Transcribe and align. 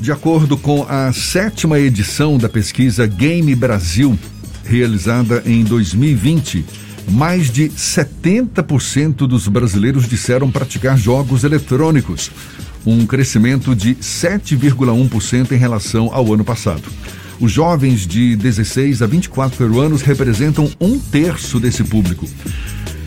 De 0.00 0.10
acordo 0.10 0.56
com 0.56 0.86
a 0.88 1.12
sétima 1.12 1.78
edição 1.78 2.38
da 2.38 2.48
pesquisa 2.48 3.06
Game 3.06 3.54
Brasil, 3.54 4.18
realizada 4.64 5.42
em 5.44 5.62
2020, 5.62 6.64
mais 7.10 7.50
de 7.50 7.68
70% 7.68 9.26
dos 9.26 9.46
brasileiros 9.46 10.08
disseram 10.08 10.50
praticar 10.50 10.96
jogos 10.96 11.44
eletrônicos, 11.44 12.30
um 12.86 13.04
crescimento 13.04 13.76
de 13.76 13.94
7,1% 13.96 15.52
em 15.52 15.58
relação 15.58 16.08
ao 16.14 16.32
ano 16.32 16.44
passado. 16.44 16.84
Os 17.38 17.52
jovens 17.52 18.06
de 18.06 18.36
16 18.36 19.02
a 19.02 19.06
24 19.06 19.78
anos 19.78 20.00
representam 20.00 20.70
um 20.80 20.98
terço 20.98 21.60
desse 21.60 21.84
público. 21.84 22.26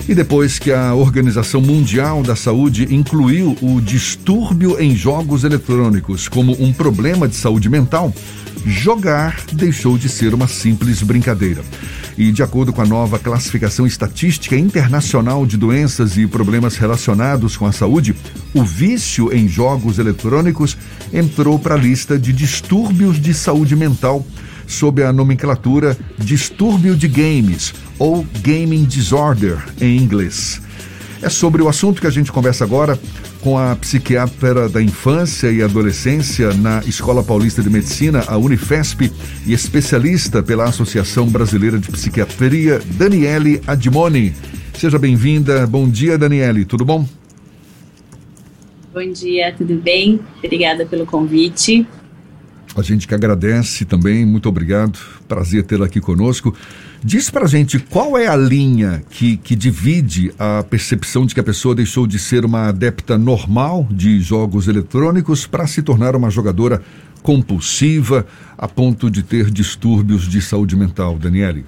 E 0.07 0.13
depois 0.13 0.59
que 0.59 0.71
a 0.71 0.93
Organização 0.93 1.61
Mundial 1.61 2.23
da 2.23 2.35
Saúde 2.35 2.93
incluiu 2.93 3.57
o 3.61 3.79
distúrbio 3.79 4.77
em 4.79 4.93
jogos 4.93 5.45
eletrônicos 5.45 6.27
como 6.27 6.61
um 6.61 6.73
problema 6.73 7.25
de 7.25 7.35
saúde 7.35 7.69
mental, 7.69 8.13
jogar 8.65 9.37
deixou 9.53 9.97
de 9.97 10.09
ser 10.09 10.33
uma 10.33 10.47
simples 10.47 11.01
brincadeira. 11.01 11.63
E 12.17 12.33
de 12.33 12.43
acordo 12.43 12.73
com 12.73 12.81
a 12.81 12.85
nova 12.85 13.17
classificação 13.17 13.87
estatística 13.87 14.57
internacional 14.57 15.45
de 15.45 15.55
doenças 15.55 16.17
e 16.17 16.27
problemas 16.27 16.75
relacionados 16.75 17.55
com 17.55 17.65
a 17.65 17.71
saúde, 17.71 18.13
o 18.53 18.61
vício 18.61 19.33
em 19.33 19.47
jogos 19.47 19.99
eletrônicos 19.99 20.77
entrou 21.13 21.57
para 21.57 21.75
a 21.75 21.77
lista 21.77 22.19
de 22.19 22.33
distúrbios 22.33 23.21
de 23.21 23.33
saúde 23.33 23.75
mental 23.75 24.25
sob 24.73 25.03
a 25.03 25.13
nomenclatura 25.13 25.97
distúrbio 26.17 26.95
de 26.95 27.07
games 27.07 27.73
ou 27.97 28.25
gaming 28.41 28.83
disorder 28.83 29.57
em 29.79 29.97
inglês. 29.97 30.61
É 31.21 31.29
sobre 31.29 31.61
o 31.61 31.69
assunto 31.69 32.01
que 32.01 32.07
a 32.07 32.09
gente 32.09 32.31
conversa 32.31 32.65
agora 32.65 32.99
com 33.39 33.57
a 33.57 33.75
psiquiatra 33.75 34.67
da 34.67 34.81
infância 34.81 35.51
e 35.51 35.61
adolescência 35.61 36.53
na 36.53 36.81
Escola 36.85 37.23
Paulista 37.23 37.61
de 37.61 37.69
Medicina, 37.69 38.23
a 38.27 38.37
Unifesp, 38.37 39.11
e 39.45 39.53
especialista 39.53 40.41
pela 40.41 40.65
Associação 40.65 41.27
Brasileira 41.27 41.77
de 41.77 41.89
Psiquiatria, 41.91 42.81
Daniele 42.97 43.61
Admoni. 43.67 44.33
Seja 44.73 44.97
bem-vinda. 44.97 45.67
Bom 45.67 45.89
dia, 45.89 46.17
Daniele. 46.17 46.65
Tudo 46.65 46.83
bom? 46.83 47.05
Bom 48.93 49.11
dia, 49.11 49.53
tudo 49.57 49.75
bem? 49.75 50.19
Obrigada 50.43 50.85
pelo 50.85 51.05
convite. 51.05 51.85
A 52.75 52.81
gente 52.81 53.07
que 53.07 53.13
agradece 53.13 53.85
também, 53.85 54.25
muito 54.25 54.49
obrigado. 54.49 54.97
Prazer 55.27 55.63
tê-la 55.63 55.85
aqui 55.85 56.01
conosco. 56.01 56.55
Diz 57.03 57.29
pra 57.29 57.45
gente 57.45 57.77
qual 57.77 58.17
é 58.17 58.27
a 58.27 58.35
linha 58.35 59.03
que, 59.11 59.37
que 59.37 59.55
divide 59.55 60.33
a 60.39 60.63
percepção 60.67 61.25
de 61.25 61.35
que 61.35 61.39
a 61.39 61.43
pessoa 61.43 61.75
deixou 61.75 62.07
de 62.07 62.17
ser 62.17 62.45
uma 62.45 62.69
adepta 62.69 63.15
normal 63.17 63.87
de 63.91 64.19
jogos 64.21 64.67
eletrônicos 64.67 65.45
para 65.45 65.67
se 65.67 65.83
tornar 65.83 66.15
uma 66.15 66.31
jogadora 66.31 66.81
compulsiva 67.21 68.25
a 68.57 68.67
ponto 68.67 69.09
de 69.09 69.21
ter 69.21 69.51
distúrbios 69.51 70.27
de 70.27 70.41
saúde 70.41 70.75
mental, 70.75 71.17
Daniele? 71.17 71.65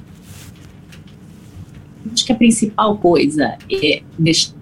Acho 2.11 2.25
que 2.25 2.31
a 2.31 2.35
principal 2.35 2.97
coisa 2.97 3.57
é 3.71 4.01
deixar 4.17 4.53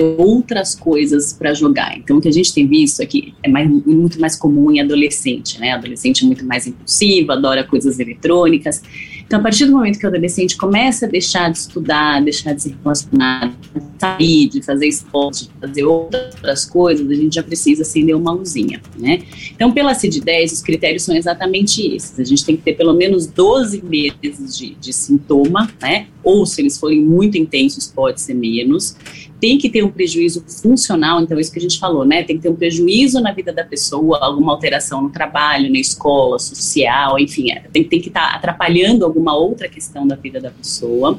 outras 0.00 0.74
coisas 0.74 1.32
para 1.32 1.52
jogar. 1.52 1.96
Então, 1.98 2.16
o 2.18 2.20
que 2.20 2.28
a 2.28 2.32
gente 2.32 2.52
tem 2.52 2.66
visto 2.66 3.02
aqui 3.02 3.34
é 3.42 3.48
mais, 3.48 3.68
muito 3.68 4.20
mais 4.20 4.36
comum 4.36 4.70
em 4.70 4.80
adolescente, 4.80 5.60
né? 5.60 5.72
Adolescente 5.72 6.24
é 6.24 6.26
muito 6.26 6.44
mais 6.44 6.66
impulsivo, 6.66 7.32
adora 7.32 7.64
coisas 7.64 7.98
eletrônicas. 7.98 8.82
Então, 9.32 9.40
a 9.40 9.42
partir 9.42 9.64
do 9.64 9.72
momento 9.72 9.98
que 9.98 10.04
o 10.04 10.08
adolescente 10.08 10.56
começa 10.56 11.06
a 11.06 11.08
deixar 11.08 11.50
de 11.50 11.58
estudar, 11.58 12.22
deixar 12.22 12.54
de 12.54 12.62
se 12.62 12.76
relacionar, 12.82 13.48
de 13.74 13.82
sair, 13.98 14.48
de 14.48 14.62
fazer 14.62 14.86
esporte, 14.86 15.44
de 15.44 15.50
fazer 15.60 15.84
outras 15.84 16.64
coisas, 16.64 17.08
a 17.08 17.14
gente 17.14 17.34
já 17.34 17.42
precisa 17.42 17.82
acender 17.82 18.14
uma 18.14 18.32
luzinha, 18.32 18.80
né? 18.98 19.22
Então, 19.54 19.72
pela 19.72 19.94
CID-10, 19.94 20.52
os 20.52 20.62
critérios 20.62 21.02
são 21.02 21.16
exatamente 21.16 21.86
esses. 21.94 22.18
A 22.18 22.24
gente 22.24 22.44
tem 22.44 22.56
que 22.56 22.62
ter 22.62 22.74
pelo 22.74 22.94
menos 22.94 23.26
12 23.26 23.82
meses 23.82 24.56
de, 24.56 24.74
de 24.74 24.92
sintoma, 24.92 25.70
né? 25.80 26.08
Ou, 26.22 26.44
se 26.44 26.60
eles 26.60 26.78
forem 26.78 27.00
muito 27.00 27.38
intensos, 27.38 27.86
pode 27.86 28.20
ser 28.20 28.34
menos 28.34 28.96
tem 29.42 29.58
que 29.58 29.68
ter 29.68 29.82
um 29.82 29.90
prejuízo 29.90 30.44
funcional, 30.46 31.20
então 31.20 31.36
isso 31.36 31.50
que 31.50 31.58
a 31.58 31.62
gente 31.62 31.76
falou, 31.80 32.04
né? 32.04 32.22
Tem 32.22 32.36
que 32.36 32.42
ter 32.42 32.48
um 32.48 32.54
prejuízo 32.54 33.20
na 33.20 33.32
vida 33.32 33.52
da 33.52 33.64
pessoa, 33.64 34.20
alguma 34.22 34.52
alteração 34.52 35.02
no 35.02 35.10
trabalho, 35.10 35.68
na 35.68 35.80
escola, 35.80 36.38
social, 36.38 37.18
enfim, 37.18 37.50
é, 37.50 37.64
tem, 37.72 37.82
tem 37.82 38.00
que 38.00 38.06
estar 38.06 38.30
tá 38.30 38.36
atrapalhando 38.36 39.04
alguma 39.04 39.36
outra 39.36 39.68
questão 39.68 40.06
da 40.06 40.14
vida 40.14 40.40
da 40.40 40.52
pessoa. 40.52 41.18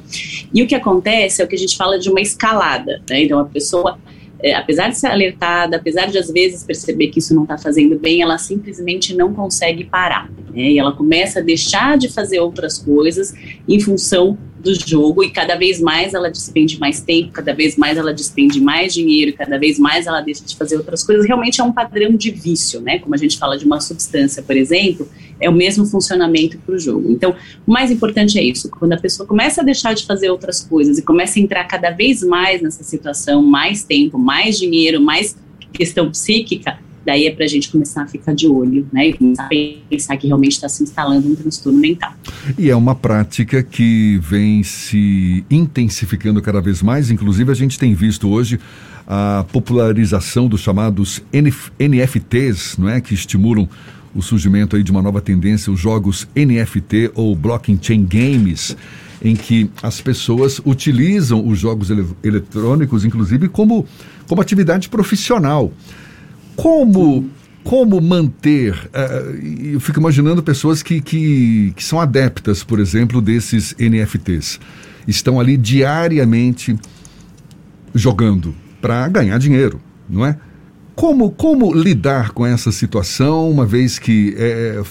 E 0.53 0.63
o 0.63 0.67
que 0.67 0.73
acontece 0.73 1.41
é 1.41 1.45
o 1.45 1.47
que 1.49 1.55
a 1.55 1.59
gente 1.59 1.75
fala 1.75 1.99
de 1.99 2.09
uma 2.09 2.21
escalada, 2.21 3.01
né? 3.09 3.23
Então 3.23 3.37
a 3.37 3.43
pessoa 3.43 3.99
é, 4.39 4.55
apesar 4.55 4.87
de 4.87 4.97
ser 4.97 5.07
alertada, 5.07 5.75
apesar 5.75 6.05
de 6.05 6.17
às 6.17 6.31
vezes 6.31 6.63
perceber 6.63 7.07
que 7.07 7.19
isso 7.19 7.35
não 7.35 7.43
está 7.43 7.57
fazendo 7.57 7.99
bem, 7.99 8.21
ela 8.21 8.37
simplesmente 8.37 9.13
não 9.13 9.33
consegue 9.33 9.83
parar. 9.83 10.29
Né? 10.53 10.71
E 10.71 10.79
ela 10.79 10.93
começa 10.93 11.39
a 11.39 11.41
deixar 11.41 11.97
de 11.97 12.07
fazer 12.07 12.39
outras 12.39 12.77
coisas 12.77 13.33
em 13.67 13.81
função 13.81 14.37
do 14.63 14.73
jogo 14.73 15.23
e 15.23 15.29
cada 15.29 15.55
vez 15.55 15.81
mais 15.81 16.13
ela 16.13 16.31
despende 16.31 16.79
mais 16.79 17.01
tempo, 17.01 17.33
cada 17.33 17.53
vez 17.53 17.75
mais 17.75 17.97
ela 17.97 18.13
despende 18.13 18.61
mais 18.61 18.93
dinheiro, 18.93 19.33
cada 19.33 19.59
vez 19.59 19.77
mais 19.77 20.07
ela 20.07 20.21
deixa 20.21 20.45
de 20.45 20.55
fazer 20.55 20.77
outras 20.77 21.03
coisas. 21.03 21.25
Realmente 21.25 21.59
é 21.59 21.63
um 21.63 21.73
padrão 21.73 22.15
de 22.15 22.31
vício, 22.31 22.79
né? 22.79 22.97
Como 22.99 23.13
a 23.13 23.17
gente 23.17 23.37
fala 23.37 23.57
de 23.57 23.65
uma 23.65 23.81
substância, 23.81 24.41
por 24.41 24.55
exemplo, 24.55 25.07
é 25.39 25.49
o 25.49 25.53
mesmo 25.53 25.85
funcionamento 25.85 26.57
para 26.59 26.75
o 26.75 26.79
jogo. 26.79 27.11
Então, 27.11 27.35
o 27.67 27.71
mais 27.71 27.91
importante 27.91 28.39
é 28.39 28.43
isso: 28.43 28.69
quando 28.69 28.93
a 28.93 28.97
pessoa 28.97 29.27
começa 29.27 29.61
a 29.61 29.63
deixar 29.63 29.93
de 29.93 30.05
fazer 30.05 30.29
outras 30.29 30.63
coisas 30.63 30.97
e 30.97 31.01
começa 31.01 31.37
a 31.37 31.41
entrar 31.41 31.65
cada 31.65 31.89
vez 31.89 32.23
mais 32.23 32.61
nessa 32.61 32.83
situação, 32.83 33.43
mais 33.43 33.83
tempo, 33.83 34.17
mais 34.17 34.57
dinheiro, 34.57 35.01
mais 35.01 35.35
questão 35.73 36.09
psíquica, 36.09 36.79
daí 37.05 37.25
é 37.27 37.31
para 37.31 37.45
a 37.45 37.47
gente 37.47 37.69
começar 37.69 38.03
a 38.03 38.07
ficar 38.07 38.33
de 38.33 38.47
olho, 38.47 38.87
né, 38.91 39.07
e 39.07 39.13
começar 39.13 39.45
a 39.45 39.49
pensar 39.89 40.17
que 40.17 40.27
realmente 40.27 40.53
está 40.53 40.69
se 40.69 40.83
instalando 40.83 41.27
um 41.27 41.35
transtorno 41.35 41.79
mental. 41.79 42.13
E 42.57 42.69
é 42.69 42.75
uma 42.75 42.95
prática 42.95 43.61
que 43.61 44.19
vem 44.21 44.63
se 44.63 45.43
intensificando 45.49 46.41
cada 46.41 46.61
vez 46.61 46.81
mais, 46.81 47.11
inclusive 47.11 47.51
a 47.51 47.55
gente 47.55 47.77
tem 47.77 47.93
visto 47.93 48.29
hoje 48.29 48.59
a 49.07 49.45
popularização 49.51 50.47
dos 50.47 50.61
chamados 50.61 51.21
NF 51.31 51.71
NFTs, 51.79 52.77
não 52.77 52.87
é, 52.87 53.01
que 53.01 53.13
estimulam 53.13 53.67
o 54.15 54.21
surgimento 54.21 54.75
aí 54.75 54.83
de 54.83 54.91
uma 54.91 55.01
nova 55.01 55.19
tendência, 55.19 55.71
os 55.71 55.79
jogos 55.79 56.27
NFT 56.35 57.11
ou 57.15 57.35
blockchain 57.35 58.05
games, 58.05 58.77
em 59.23 59.35
que 59.35 59.69
as 59.81 60.01
pessoas 60.01 60.61
utilizam 60.65 61.45
os 61.47 61.57
jogos 61.57 61.89
ele 61.89 62.05
eletrônicos, 62.23 63.05
inclusive, 63.05 63.47
como, 63.47 63.87
como 64.27 64.41
atividade 64.41 64.89
profissional. 64.89 65.71
Como, 66.55 67.29
como 67.63 68.01
manter? 68.01 68.73
Uh, 68.73 69.73
eu 69.73 69.79
fico 69.79 69.99
imaginando 69.99 70.43
pessoas 70.43 70.83
que, 70.83 71.01
que, 71.01 71.73
que 71.75 71.83
são 71.83 71.99
adeptas, 71.99 72.63
por 72.63 72.79
exemplo, 72.79 73.21
desses 73.21 73.75
NFTs. 73.79 74.59
Estão 75.07 75.39
ali 75.39 75.57
diariamente 75.57 76.77
jogando 77.93 78.55
para 78.81 79.07
ganhar 79.07 79.37
dinheiro, 79.37 79.79
não 80.09 80.25
é? 80.25 80.37
Como, 80.95 81.31
como 81.31 81.73
lidar 81.73 82.31
com 82.31 82.45
essa 82.45 82.71
situação, 82.71 83.49
uma 83.49 83.65
vez 83.65 83.97
que 83.97 84.35
é, 84.37 84.81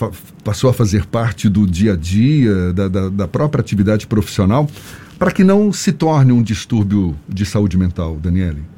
passou 0.43 0.69
a 0.69 0.73
fazer 0.73 1.07
parte 1.07 1.49
do 1.49 1.65
dia 1.67 1.93
a 1.93 1.97
dia, 1.97 2.73
da, 2.73 2.89
da, 2.89 3.09
da 3.09 3.29
própria 3.29 3.61
atividade 3.61 4.07
profissional, 4.07 4.69
para 5.17 5.31
que 5.31 5.45
não 5.45 5.73
se 5.73 5.93
torne 5.93 6.33
um 6.33 6.43
distúrbio 6.43 7.15
de 7.29 7.47
saúde 7.47 7.79
mental, 7.79 8.17
Daniele? 8.17 8.72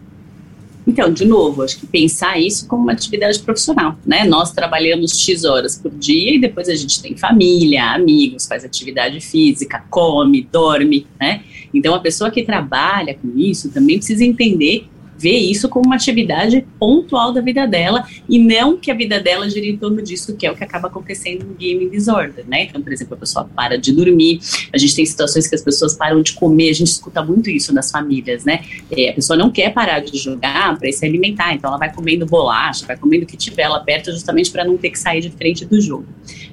Então, 0.87 1.13
de 1.13 1.25
novo, 1.25 1.63
acho 1.63 1.79
que 1.79 1.87
pensar 1.87 2.39
isso 2.39 2.67
como 2.69 2.83
uma 2.83 2.93
atividade 2.93 3.39
profissional, 3.41 3.99
né? 4.05 4.25
Nós 4.25 4.53
trabalhamos 4.53 5.19
X 5.19 5.45
horas 5.45 5.79
por 5.79 5.91
dia 5.91 6.35
e 6.35 6.39
depois 6.39 6.69
a 6.69 6.75
gente 6.75 7.01
tem 7.01 7.17
família, 7.17 7.93
amigos, 7.93 8.47
faz 8.47 8.65
atividade 8.65 9.21
física, 9.21 9.85
come, 9.89 10.47
dorme, 10.53 11.07
né? 11.19 11.43
Então, 11.73 11.95
a 11.95 12.01
pessoa 12.01 12.31
que 12.31 12.43
trabalha 12.43 13.15
com 13.15 13.37
isso 13.37 13.71
também 13.71 13.97
precisa 13.97 14.25
entender 14.25 14.87
ver 15.17 15.39
isso 15.39 15.69
como 15.69 15.87
uma 15.87 15.97
atividade 15.97 16.67
pontual 16.79 17.33
da 17.33 17.41
vida 17.41 17.67
dela 17.67 18.07
e 18.29 18.39
não 18.39 18.77
que 18.77 18.91
a 18.91 18.95
vida 18.95 19.21
dela 19.21 19.49
gira 19.49 19.67
em 19.67 19.77
torno 19.77 20.03
disso, 20.03 20.37
que 20.37 20.47
é 20.47 20.51
o 20.51 20.57
que 20.57 20.65
acaba 20.65 20.89
acontecendo 20.89 21.45
no 21.45 21.55
gaming 21.55 21.89
disorder, 21.89 22.45
né? 22.47 22.65
Então, 22.65 22.83
por 22.83 22.93
exemplo, 22.93 23.15
a 23.15 23.17
pessoa 23.17 23.49
para 23.55 23.79
de 23.79 23.93
dormir, 23.93 24.41
a 24.73 24.79
gente 24.79 24.95
tem 24.95 25.07
situações 25.07 25.47
que 25.47 25.55
as 25.55 25.63
pessoas 25.63 25.95
param 25.95 26.23
de 26.23 26.33
comer, 26.33 26.71
a 26.71 26.75
gente 26.75 26.89
escuta 26.89 27.23
muito 27.23 27.51
isso 27.51 27.73
nas 27.73 27.91
famílias, 27.91 28.45
né? 28.45 28.65
É, 28.91 29.11
a 29.11 29.13
pessoa 29.15 29.37
não 29.37 29.51
quer 29.51 29.73
parar 29.73 30.01
de 30.01 30.17
jogar 30.19 30.79
para 30.79 30.91
se 30.93 31.05
alimentar, 31.05 31.55
então 31.55 31.71
ela 31.71 31.79
vai 31.79 31.93
comendo 31.93 32.27
bolacha, 32.27 32.87
vai 32.87 32.97
comendo 32.97 33.25
o 33.25 33.27
que 33.27 33.37
tiver 33.37 33.69
lá 33.69 33.81
perto, 33.81 34.13
justamente 34.13 34.51
para 34.51 34.65
não 34.65 34.77
ter 34.77 34.91
que 34.91 34.99
sair 34.99 35.21
de 35.21 35.31
frente 35.31 35.65
do 35.65 35.81
jogo. 35.81 36.07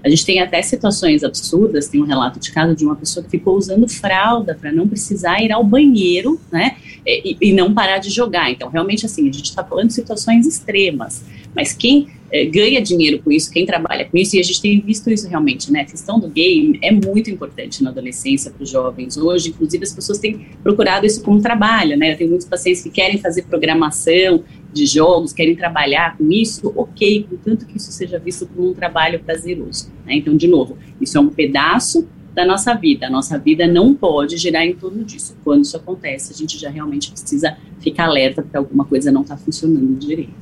A 0.03 0.09
gente 0.09 0.25
tem 0.25 0.39
até 0.39 0.61
situações 0.61 1.23
absurdas, 1.23 1.87
tem 1.87 2.01
um 2.01 2.05
relato 2.05 2.39
de 2.39 2.51
caso 2.51 2.75
de 2.75 2.85
uma 2.85 2.95
pessoa 2.95 3.23
que 3.23 3.29
ficou 3.29 3.55
usando 3.55 3.87
fralda 3.87 4.57
para 4.59 4.71
não 4.71 4.87
precisar 4.87 5.41
ir 5.41 5.51
ao 5.51 5.63
banheiro, 5.63 6.39
né? 6.51 6.77
E, 7.05 7.37
e 7.41 7.53
não 7.53 7.73
parar 7.73 7.97
de 7.97 8.09
jogar. 8.09 8.51
Então, 8.51 8.69
realmente, 8.69 9.05
assim, 9.05 9.27
a 9.29 9.31
gente 9.31 9.45
está 9.45 9.63
falando 9.63 9.87
de 9.87 9.93
situações 9.93 10.45
extremas, 10.45 11.23
mas 11.55 11.73
quem 11.73 12.07
é, 12.31 12.45
ganha 12.45 12.81
dinheiro 12.81 13.19
com 13.19 13.31
isso, 13.31 13.51
quem 13.51 13.65
trabalha 13.65 14.05
com 14.05 14.17
isso, 14.17 14.35
e 14.35 14.39
a 14.39 14.43
gente 14.43 14.61
tem 14.61 14.79
visto 14.79 15.09
isso 15.11 15.27
realmente, 15.27 15.71
né? 15.71 15.81
A 15.81 15.85
questão 15.85 16.19
do 16.19 16.29
game 16.29 16.79
é 16.81 16.91
muito 16.91 17.29
importante 17.29 17.83
na 17.83 17.89
adolescência 17.89 18.49
para 18.49 18.63
os 18.63 18.69
jovens. 18.69 19.17
Hoje, 19.17 19.49
inclusive, 19.49 19.83
as 19.83 19.93
pessoas 19.93 20.17
têm 20.17 20.45
procurado 20.63 21.05
isso 21.05 21.21
como 21.21 21.41
trabalho, 21.41 21.97
né? 21.97 22.13
Eu 22.13 22.17
tenho 22.17 22.29
muitos 22.29 22.47
pacientes 22.47 22.81
que 22.81 22.89
querem 22.89 23.17
fazer 23.17 23.43
programação, 23.43 24.43
de 24.73 24.85
jogos, 24.85 25.33
querem 25.33 25.55
trabalhar 25.55 26.17
com 26.17 26.31
isso, 26.31 26.71
ok, 26.75 27.27
contanto 27.29 27.65
que 27.65 27.77
isso 27.77 27.91
seja 27.91 28.17
visto 28.19 28.47
como 28.47 28.69
um 28.69 28.73
trabalho 28.73 29.19
prazeroso. 29.19 29.91
Né? 30.05 30.15
Então, 30.15 30.35
de 30.35 30.47
novo, 30.47 30.77
isso 30.99 31.17
é 31.17 31.21
um 31.21 31.29
pedaço 31.29 32.07
da 32.33 32.45
nossa 32.45 32.73
vida. 32.73 33.07
A 33.07 33.09
nossa 33.09 33.37
vida 33.37 33.67
não 33.67 33.93
pode 33.93 34.37
girar 34.37 34.63
em 34.63 34.73
torno 34.73 35.03
disso. 35.03 35.35
Quando 35.43 35.63
isso 35.63 35.75
acontece, 35.75 36.33
a 36.33 36.35
gente 36.35 36.57
já 36.57 36.69
realmente 36.69 37.11
precisa 37.11 37.57
ficar 37.79 38.05
alerta 38.05 38.41
porque 38.41 38.55
alguma 38.55 38.85
coisa 38.85 39.11
não 39.11 39.21
está 39.21 39.35
funcionando 39.35 39.97
direito. 39.99 40.33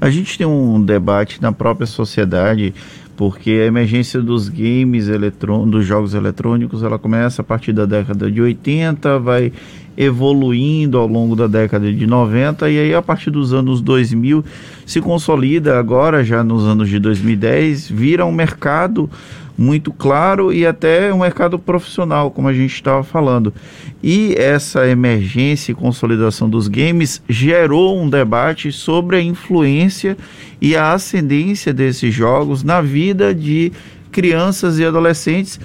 A 0.00 0.10
gente 0.10 0.36
tem 0.36 0.46
um 0.46 0.82
debate 0.82 1.40
na 1.40 1.52
própria 1.52 1.86
sociedade 1.86 2.74
porque 3.16 3.50
a 3.50 3.66
emergência 3.66 4.22
dos 4.22 4.48
games 4.48 5.08
eletrônicos, 5.08 5.70
dos 5.72 5.84
jogos 5.84 6.14
eletrônicos, 6.14 6.84
ela 6.84 7.00
começa 7.00 7.42
a 7.42 7.44
partir 7.44 7.72
da 7.72 7.84
década 7.84 8.30
de 8.30 8.40
80, 8.40 9.18
vai 9.18 9.52
evoluindo 9.98 10.96
ao 10.96 11.08
longo 11.08 11.34
da 11.34 11.48
década 11.48 11.92
de 11.92 12.06
90 12.06 12.70
e 12.70 12.78
aí 12.78 12.94
a 12.94 13.02
partir 13.02 13.30
dos 13.30 13.52
anos 13.52 13.80
2000 13.80 14.44
se 14.86 15.00
consolida 15.00 15.76
agora 15.76 16.22
já 16.22 16.44
nos 16.44 16.64
anos 16.64 16.88
de 16.88 17.00
2010, 17.00 17.90
vira 17.90 18.24
um 18.24 18.30
mercado 18.30 19.10
muito 19.58 19.92
claro 19.92 20.52
e 20.52 20.64
até 20.64 21.12
um 21.12 21.18
mercado 21.18 21.58
profissional, 21.58 22.30
como 22.30 22.46
a 22.46 22.52
gente 22.52 22.72
estava 22.72 23.02
falando. 23.02 23.52
E 24.00 24.36
essa 24.38 24.86
emergência 24.86 25.72
e 25.72 25.74
consolidação 25.74 26.48
dos 26.48 26.68
games 26.68 27.20
gerou 27.28 28.00
um 28.00 28.08
debate 28.08 28.70
sobre 28.70 29.16
a 29.16 29.20
influência 29.20 30.16
e 30.60 30.76
a 30.76 30.92
ascendência 30.92 31.74
desses 31.74 32.14
jogos 32.14 32.62
na 32.62 32.80
vida 32.80 33.34
de 33.34 33.72
crianças 34.12 34.78
e 34.78 34.84
adolescentes, 34.84 35.58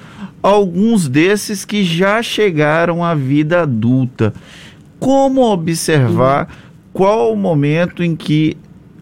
alguns 0.43 1.07
desses 1.07 1.63
que 1.63 1.85
já 1.85 2.21
chegaram 2.21 3.01
à 3.01 3.15
vida 3.15 3.61
adulta. 3.61 4.33
Como 4.99 5.41
observar 5.41 6.49
qual 6.91 7.31
o 7.31 7.37
momento 7.37 8.03
em 8.03 8.13
que 8.15 8.57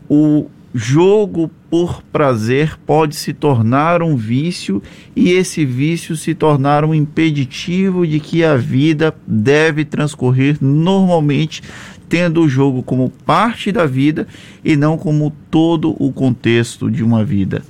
o 0.08 0.46
jogo 0.74 1.50
por 1.70 2.02
prazer 2.04 2.78
pode 2.86 3.16
se 3.16 3.34
tornar 3.34 4.02
um 4.04 4.16
vício 4.16 4.82
e 5.16 5.32
esse 5.32 5.66
vício 5.66 6.16
se 6.16 6.36
tornar 6.36 6.86
um 6.86 6.94
impeditivo 6.94 8.06
de 8.06 8.20
que 8.20 8.44
a 8.44 8.56
vida 8.56 9.14
deve 9.26 9.84
transcorrer 9.84 10.58
normalmente, 10.62 11.62
tendo 12.08 12.42
o 12.42 12.50
jogo 12.50 12.84
como 12.84 13.10
parte 13.10 13.72
da 13.72 13.86
vida 13.86 14.28
e 14.64 14.76
não 14.76 14.98
como 14.98 15.34
todo 15.50 15.96
o 15.98 16.12
contexto 16.12 16.90
de 16.90 17.04
uma 17.04 17.24
vida. 17.24 17.64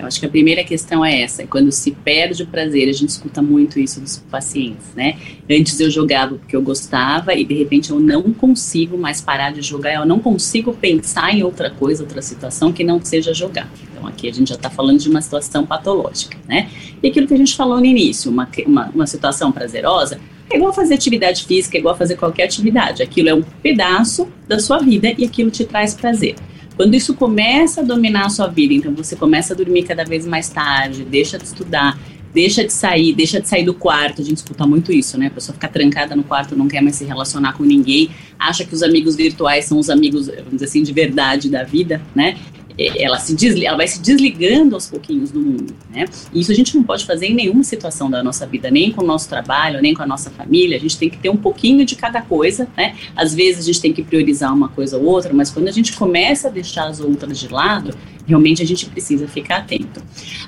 Eu 0.00 0.06
acho 0.06 0.18
que 0.18 0.26
a 0.26 0.28
primeira 0.28 0.64
questão 0.64 1.04
é 1.04 1.20
essa, 1.20 1.46
quando 1.46 1.70
se 1.70 1.90
perde 1.90 2.42
o 2.42 2.46
prazer, 2.46 2.88
a 2.88 2.92
gente 2.92 3.10
escuta 3.10 3.42
muito 3.42 3.78
isso 3.78 4.00
dos 4.00 4.18
pacientes, 4.30 4.94
né? 4.96 5.18
Antes 5.48 5.78
eu 5.78 5.90
jogava 5.90 6.36
porque 6.36 6.56
eu 6.56 6.62
gostava 6.62 7.34
e 7.34 7.44
de 7.44 7.54
repente 7.54 7.90
eu 7.90 8.00
não 8.00 8.22
consigo 8.32 8.96
mais 8.96 9.20
parar 9.20 9.52
de 9.52 9.60
jogar, 9.60 9.94
eu 9.94 10.06
não 10.06 10.18
consigo 10.18 10.72
pensar 10.72 11.34
em 11.34 11.42
outra 11.42 11.70
coisa, 11.70 12.02
outra 12.02 12.22
situação 12.22 12.72
que 12.72 12.82
não 12.82 13.00
seja 13.02 13.34
jogar. 13.34 13.70
Então 13.90 14.06
aqui 14.06 14.28
a 14.28 14.32
gente 14.32 14.48
já 14.48 14.54
está 14.54 14.70
falando 14.70 14.98
de 14.98 15.08
uma 15.10 15.20
situação 15.20 15.66
patológica, 15.66 16.38
né? 16.48 16.70
E 17.02 17.08
aquilo 17.08 17.26
que 17.26 17.34
a 17.34 17.38
gente 17.38 17.54
falou 17.54 17.78
no 17.78 17.84
início, 17.86 18.30
uma, 18.30 18.48
uma, 18.66 18.88
uma 18.94 19.06
situação 19.06 19.52
prazerosa, 19.52 20.18
é 20.50 20.56
igual 20.56 20.72
fazer 20.72 20.94
atividade 20.94 21.44
física, 21.44 21.76
é 21.76 21.80
igual 21.80 21.96
fazer 21.96 22.16
qualquer 22.16 22.44
atividade. 22.44 23.02
Aquilo 23.02 23.28
é 23.28 23.34
um 23.34 23.42
pedaço 23.62 24.28
da 24.48 24.58
sua 24.58 24.78
vida 24.78 25.14
e 25.16 25.24
aquilo 25.24 25.50
te 25.50 25.64
traz 25.64 25.94
prazer. 25.94 26.34
Quando 26.76 26.94
isso 26.94 27.14
começa 27.14 27.80
a 27.80 27.84
dominar 27.84 28.26
a 28.26 28.30
sua 28.30 28.46
vida, 28.46 28.72
então 28.72 28.94
você 28.94 29.14
começa 29.14 29.52
a 29.52 29.56
dormir 29.56 29.82
cada 29.82 30.04
vez 30.04 30.26
mais 30.26 30.48
tarde, 30.48 31.04
deixa 31.04 31.38
de 31.38 31.44
estudar, 31.44 31.98
deixa 32.32 32.64
de 32.64 32.72
sair, 32.72 33.12
deixa 33.12 33.40
de 33.40 33.48
sair 33.48 33.64
do 33.64 33.74
quarto. 33.74 34.22
A 34.22 34.24
gente 34.24 34.38
escuta 34.38 34.66
muito 34.66 34.92
isso, 34.92 35.18
né? 35.18 35.26
A 35.26 35.30
pessoa 35.30 35.54
fica 35.54 35.68
trancada 35.68 36.16
no 36.16 36.22
quarto, 36.22 36.56
não 36.56 36.68
quer 36.68 36.80
mais 36.80 36.96
se 36.96 37.04
relacionar 37.04 37.52
com 37.54 37.64
ninguém, 37.64 38.10
acha 38.38 38.64
que 38.64 38.74
os 38.74 38.82
amigos 38.82 39.16
virtuais 39.16 39.64
são 39.64 39.78
os 39.78 39.90
amigos, 39.90 40.28
vamos 40.28 40.52
dizer 40.52 40.64
assim, 40.66 40.82
de 40.82 40.92
verdade 40.92 41.48
da 41.50 41.64
vida, 41.64 42.00
né? 42.14 42.36
Ela, 42.78 43.18
se 43.18 43.34
desliga, 43.34 43.68
ela 43.68 43.76
vai 43.76 43.88
se 43.88 44.00
desligando 44.00 44.74
aos 44.74 44.88
pouquinhos 44.88 45.30
do 45.30 45.40
mundo, 45.40 45.74
né? 45.90 46.04
E 46.32 46.40
isso 46.40 46.52
a 46.52 46.54
gente 46.54 46.76
não 46.76 46.82
pode 46.82 47.04
fazer 47.04 47.26
em 47.26 47.34
nenhuma 47.34 47.62
situação 47.62 48.10
da 48.10 48.22
nossa 48.22 48.46
vida, 48.46 48.70
nem 48.70 48.92
com 48.92 49.02
o 49.02 49.06
nosso 49.06 49.28
trabalho, 49.28 49.80
nem 49.80 49.94
com 49.94 50.02
a 50.02 50.06
nossa 50.06 50.30
família. 50.30 50.76
A 50.76 50.80
gente 50.80 50.98
tem 50.98 51.10
que 51.10 51.18
ter 51.18 51.28
um 51.28 51.36
pouquinho 51.36 51.84
de 51.84 51.96
cada 51.96 52.22
coisa, 52.22 52.68
né? 52.76 52.96
Às 53.16 53.34
vezes 53.34 53.64
a 53.64 53.66
gente 53.66 53.80
tem 53.80 53.92
que 53.92 54.02
priorizar 54.02 54.54
uma 54.54 54.68
coisa 54.68 54.96
ou 54.96 55.04
outra, 55.04 55.32
mas 55.32 55.50
quando 55.50 55.68
a 55.68 55.72
gente 55.72 55.92
começa 55.92 56.48
a 56.48 56.50
deixar 56.50 56.86
as 56.86 57.00
outras 57.00 57.38
de 57.38 57.48
lado, 57.48 57.94
realmente 58.26 58.62
a 58.62 58.66
gente 58.66 58.86
precisa 58.86 59.26
ficar 59.26 59.58
atento. 59.58 60.02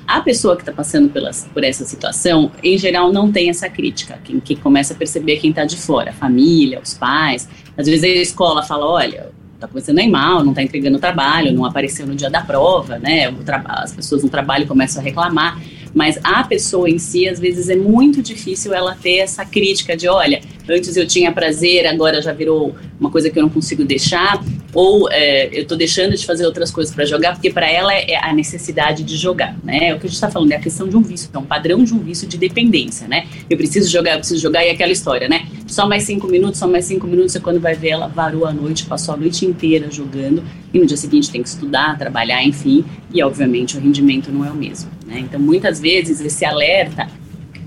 A 0.07 0.21
pessoa 0.21 0.57
que 0.57 0.63
está 0.63 0.73
passando 0.73 1.09
pelas, 1.09 1.49
por 1.53 1.65
essa 1.65 1.85
situação, 1.85 2.51
em 2.63 2.79
geral, 2.79 3.13
não 3.13 3.31
tem 3.31 3.51
essa 3.51 3.69
crítica. 3.69 4.19
Quem, 4.25 4.41
quem 4.41 4.57
começa 4.57 4.95
a 4.95 4.97
perceber 4.97 5.35
é 5.35 5.37
quem 5.37 5.51
está 5.51 5.65
de 5.65 5.77
fora, 5.77 6.11
a 6.11 6.15
família, 6.15 6.81
os 6.83 6.95
pais. 6.95 7.49
Às 7.77 7.87
vezes 7.87 8.05
a 8.05 8.09
escola 8.09 8.63
fala, 8.63 8.87
olha, 8.87 9.31
está 9.63 9.69
começando 9.69 9.99
a 9.99 10.03
ir 10.03 10.11
mal, 10.11 10.43
não 10.43 10.51
está 10.51 10.63
entregando 10.63 10.97
o 10.97 11.01
trabalho, 11.01 11.53
não 11.53 11.65
apareceu 11.65 12.07
no 12.07 12.15
dia 12.15 12.29
da 12.29 12.41
prova, 12.41 12.99
né? 12.99 13.33
as 13.67 13.93
pessoas 13.93 14.23
no 14.23 14.29
trabalho 14.29 14.67
começam 14.67 15.01
a 15.01 15.05
reclamar. 15.05 15.61
Mas 15.95 16.19
a 16.25 16.43
pessoa 16.43 16.89
em 16.89 16.99
si, 16.99 17.29
às 17.29 17.39
vezes, 17.39 17.69
é 17.69 17.77
muito 17.77 18.23
difícil 18.23 18.73
ela 18.73 18.95
ter 18.95 19.19
essa 19.19 19.45
crítica 19.45 19.95
de: 19.95 20.09
olha, 20.09 20.41
antes 20.69 20.97
eu 20.97 21.07
tinha 21.07 21.31
prazer, 21.31 21.87
agora 21.87 22.23
já 22.23 22.33
virou 22.33 22.75
uma 22.99 23.11
coisa 23.11 23.29
que 23.29 23.39
eu 23.39 23.43
não 23.43 23.51
consigo 23.51 23.85
deixar, 23.85 24.43
ou 24.75 25.11
é, 25.11 25.49
eu 25.57 25.63
estou 25.63 25.77
deixando 25.77 26.17
de 26.17 26.25
fazer 26.25 26.47
outras 26.47 26.71
coisas 26.71 26.95
para 26.95 27.05
jogar, 27.05 27.35
porque 27.35 27.51
para 27.51 27.71
ela 27.71 27.93
é 27.93 28.17
a 28.17 28.33
necessidade 28.33 29.05
de 29.05 29.17
jogar, 29.17 29.57
né? 29.63 29.89
É 29.89 29.95
o 29.95 29.99
que 29.99 30.07
a 30.07 30.09
gente 30.09 30.15
está 30.15 30.31
falando, 30.31 30.53
é 30.53 30.57
a 30.57 30.61
questão 30.61 30.89
de 30.89 30.97
um 30.97 31.03
vício, 31.03 31.29
é 31.33 31.39
um 31.39 31.45
padrão 31.45 31.85
de 31.85 31.93
um 31.93 31.99
vício 31.99 32.27
de 32.27 32.39
dependência, 32.39 33.07
né? 33.07 33.27
Eu 33.51 33.57
preciso 33.57 33.91
jogar, 33.91 34.13
eu 34.13 34.19
preciso 34.19 34.41
jogar, 34.41 34.65
e 34.65 34.71
aquela 34.71 34.93
história, 34.93 35.29
né? 35.29 35.47
Só 35.67 35.87
mais 35.87 36.05
cinco 36.05 36.27
minutos, 36.27 36.59
só 36.59 36.67
mais 36.67 36.87
cinco 36.87 37.07
minutos, 37.07 37.35
e 37.35 37.41
quando 37.41 37.61
vai 37.61 37.75
ver, 37.75 37.91
ela 37.91 38.07
varou 38.07 38.47
a 38.47 38.53
noite, 38.53 38.87
passou 38.87 39.15
a 39.15 39.17
noite 39.17 39.45
inteira 39.45 39.91
jogando, 39.91 40.43
e 40.73 40.79
no 40.79 40.87
dia 40.87 40.97
seguinte 40.97 41.31
tem 41.31 41.43
que 41.43 41.49
estudar, 41.49 41.99
trabalhar, 41.99 42.43
enfim, 42.43 42.85
e 43.13 43.23
obviamente 43.23 43.77
o 43.77 43.81
rendimento 43.81 44.33
não 44.33 44.45
é 44.45 44.51
o 44.51 44.55
mesmo, 44.55 44.91
né? 45.07 45.19
Então, 45.19 45.39
muitas 45.39 45.81
vezes, 45.81 46.19
esse 46.21 46.47
alerta 46.47 47.09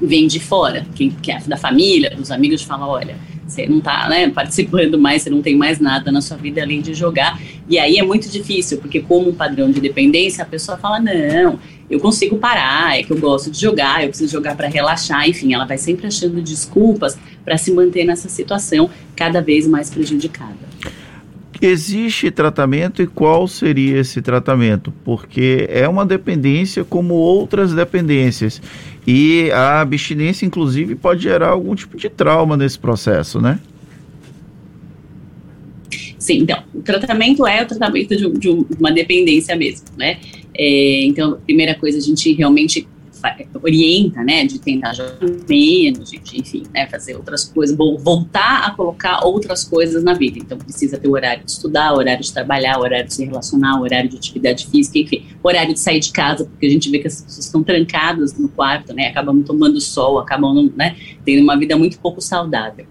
vem 0.01 0.28
de 0.28 0.40
fora, 0.40 0.86
que, 0.96 1.10
que 1.10 1.31
é 1.31 1.40
da 1.42 1.56
família, 1.56 2.10
dos 2.16 2.31
amigos, 2.31 2.63
fala, 2.63 2.88
olha 2.88 3.16
você 3.48 3.68
não 3.68 3.78
está 3.78 4.10
né, 4.10 4.30
participando 4.30 4.98
mais, 4.98 5.22
você 5.22 5.30
não 5.30 5.42
tem 5.42 5.56
mais 5.56 5.80
nada 5.80 6.12
na 6.12 6.22
sua 6.22 6.38
vida 6.38 6.62
além 6.62 6.82
de 6.82 6.94
jogar. 6.94 7.40
E 7.70 7.78
aí 7.78 7.98
é 7.98 8.04
muito 8.04 8.30
difícil, 8.30 8.80
porque 8.80 9.02
como 9.02 9.30
um 9.30 9.34
padrão 9.34 9.72
de 9.72 9.80
dependência, 9.80 10.44
a 10.44 10.48
pessoa 10.48 10.78
fala, 10.78 11.00
não, 11.00 11.60
eu 11.90 12.00
consigo 12.00 12.38
parar, 12.38 12.98
é 13.00 13.04
que 13.04 13.12
eu 13.12 13.18
gosto 13.18 13.52
de 13.52 13.62
jogar, 13.62 14.04
eu 14.04 14.10
preciso 14.10 14.32
jogar 14.32 14.56
para 14.56 14.68
relaxar, 14.68 15.30
enfim, 15.30 15.54
ela 15.54 15.66
vai 15.66 15.78
sempre 15.78 16.08
achando 16.08 16.42
desculpas 16.42 17.18
para 17.44 17.58
se 17.58 17.72
manter 17.72 18.06
nessa 18.06 18.28
situação 18.28 18.90
cada 19.16 19.42
vez 19.42 19.68
mais 19.68 19.90
prejudicada. 19.90 20.66
Existe 21.62 22.30
tratamento 22.32 23.02
e 23.02 23.08
qual 23.08 23.48
seria 23.48 24.00
esse 24.00 24.22
tratamento? 24.22 24.94
Porque 25.06 25.66
é 25.70 25.88
uma 25.88 26.06
dependência 26.06 26.84
como 26.84 27.14
outras 27.14 27.74
dependências. 27.74 28.62
E 29.08 29.52
a 29.52 29.82
abstinência, 29.82 30.46
inclusive, 30.46 30.96
pode 30.96 31.24
gerar 31.24 31.50
algum 31.50 31.76
tipo 31.76 31.98
de 31.98 32.10
trauma 32.10 32.58
nesse 32.58 32.80
processo, 32.80 33.40
né? 33.40 33.60
Sim, 36.18 36.40
então, 36.40 36.64
o 36.74 36.82
tratamento 36.82 37.46
é 37.46 37.62
o 37.62 37.68
tratamento 37.68 38.16
de, 38.16 38.28
de 38.40 38.50
uma 38.80 38.92
dependência 38.92 39.56
mesmo, 39.56 39.86
né? 39.96 40.18
É, 40.58 41.04
então, 41.04 41.34
a 41.34 41.36
primeira 41.36 41.76
coisa, 41.76 42.00
a 42.00 42.02
gente 42.02 42.34
realmente 42.34 42.88
orienta, 43.62 44.24
né, 44.24 44.46
de 44.46 44.60
tentar 44.60 44.94
jogar 44.94 45.17
menos, 45.48 46.12
de, 46.12 46.17
enfim, 46.17 46.63
né, 46.74 46.88
fazer 46.88 47.15
outras 47.15 47.46
coisas, 47.46 47.75
voltar 47.75 48.65
a 48.65 48.72
colocar 48.72 49.25
outras 49.25 49.63
coisas 49.63 50.03
na 50.03 50.13
vida. 50.13 50.39
Então, 50.39 50.58
precisa 50.58 50.98
ter 50.98 51.08
o 51.08 51.12
horário 51.12 51.44
de 51.44 51.51
estudar, 51.51 51.94
horário 51.94 52.24
de 52.24 52.32
trabalhar, 52.32 52.79
horário 52.79 53.08
de 53.08 53.13
se 53.13 53.25
relacionar, 53.25 53.79
horário 53.82 54.10
de 54.10 54.17
atividade 54.17 54.67
física, 54.67 55.00
enfim, 55.00 55.25
horário 55.44 55.74
de 55.74 55.79
sair 55.79 56.00
de 56.00 56.12
casa, 56.12 56.46
porque 56.46 56.65
a 56.65 56.70
gente 56.70 56.89
vê 56.89 57.00
que 57.00 57.08
as 57.08 57.22
pessoas 57.22 57.46
estão 57.46 57.63
trancadas 57.63 58.38
no 58.38 58.50
quarto, 58.50 58.94
né, 58.94 59.08
acabam 59.08 59.41
tomando 59.44 59.79
sol, 59.79 60.20
acabam, 60.20 60.72
né, 60.75 60.96
tendo 61.24 61.44
uma 61.44 61.58
vida 61.58 61.77
muito 61.77 62.00
pouco 62.00 62.22
saudável. 62.22 62.86